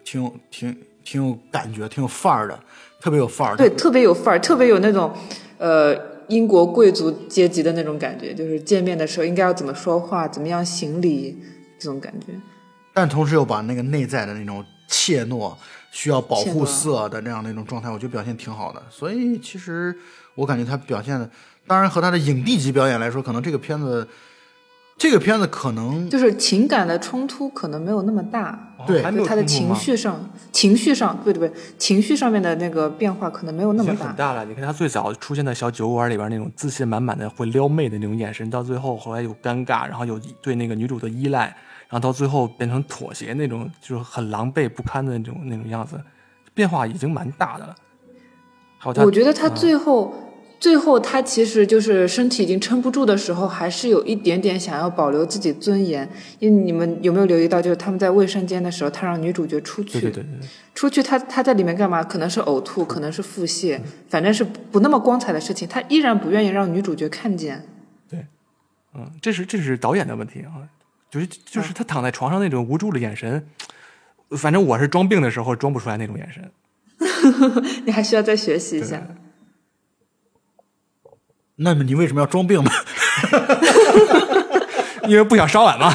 [0.04, 0.76] 挺有挺
[1.08, 2.60] 挺有感觉，挺有范儿的，
[3.00, 3.56] 特别有范儿。
[3.56, 5.10] 对，特别有范儿，特别有那种
[5.56, 5.96] 呃
[6.26, 11.34] 英国贵族阶级的那种感觉，就是见面的时候应该要怎么说话，怎么样行礼
[11.78, 12.34] 这种感觉。
[12.92, 15.54] 但同时又把那个内在的那种怯懦、
[15.90, 18.82] 需要保护色的那样的一种状态，我觉得表现挺好的。
[18.90, 19.96] 所以其实
[20.34, 21.30] 我感觉他表现的，
[21.66, 24.06] 当然和他的影帝级表演来说，可能这个片子，
[24.98, 34.16] 这个片子可能就是情感的冲突可能没有那么大，对还没有就他的情绪上，情绪上，对对对，情绪上面的那个变化可能没有那么大很。
[34.16, 34.44] 大了。
[34.44, 41.44] 你看他最早出现在小酒馆里边那种自信满满的会撩妹的那种眼神，到最后后来有尴尬，然后有对那个女主的依赖，
[41.88, 45.96] 然后到最后变成妥协那种，就是很狼狈不堪的那种那种样子，
[46.52, 47.74] 变化已经蛮大的了。
[48.78, 50.12] 还有他，我觉得他最后，
[50.60, 56.08] 最后他其实就是身体已经撑不住的时候，还是有一点点想要保留自己尊严。
[56.40, 62.02] 因为你们有没有留意到，就是他们在卫生间的时候，他让女主角出去，对对对对对，出去他他在里面干嘛？
[62.02, 67.64] 可能是呕吐，可能是腹泻，反正是不那么光彩的事情，他依然不愿意让女主角看见。
[68.10, 68.26] 对
[68.94, 70.66] 嗯，这是这是导演的问题啊，
[71.08, 73.46] 就是就是他躺在床上那种无助的眼神，
[74.30, 76.50] 反正我是装病的时候装不出来那种眼神。
[77.86, 79.00] 你还需要再学习一下。
[81.60, 82.70] 那么你为什么要装病呢？
[85.08, 85.92] 因为不想烧碗嘛。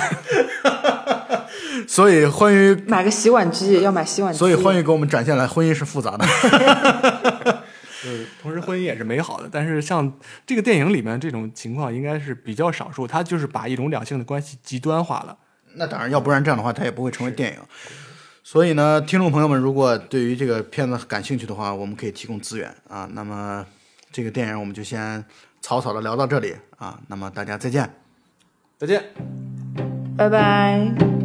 [1.88, 4.40] 所以欢愉，买个洗碗机，要买洗碗机。
[4.40, 6.26] 所以欢愉给我们展现了婚姻是复杂的。
[8.06, 10.12] 呃， 同时婚姻也是美好的，但是像
[10.46, 15.38] 这个电影里面这种情况应该是比较少数，它就是把一种两性的关系极端化了。
[15.76, 17.60] 那当然，要不然这样的话，它也不会成为电影。
[18.44, 23.08] 所以呢，听众朋友们，如果对于这个片子感兴趣的话，我们可以提供资源啊。
[23.14, 23.66] 那么
[24.12, 25.24] 这个电影我们就先
[25.64, 27.00] 草草的聊到这里啊。
[27.08, 27.90] 那么大家再见。
[28.78, 29.02] 再见。
[30.16, 31.23] 拜拜。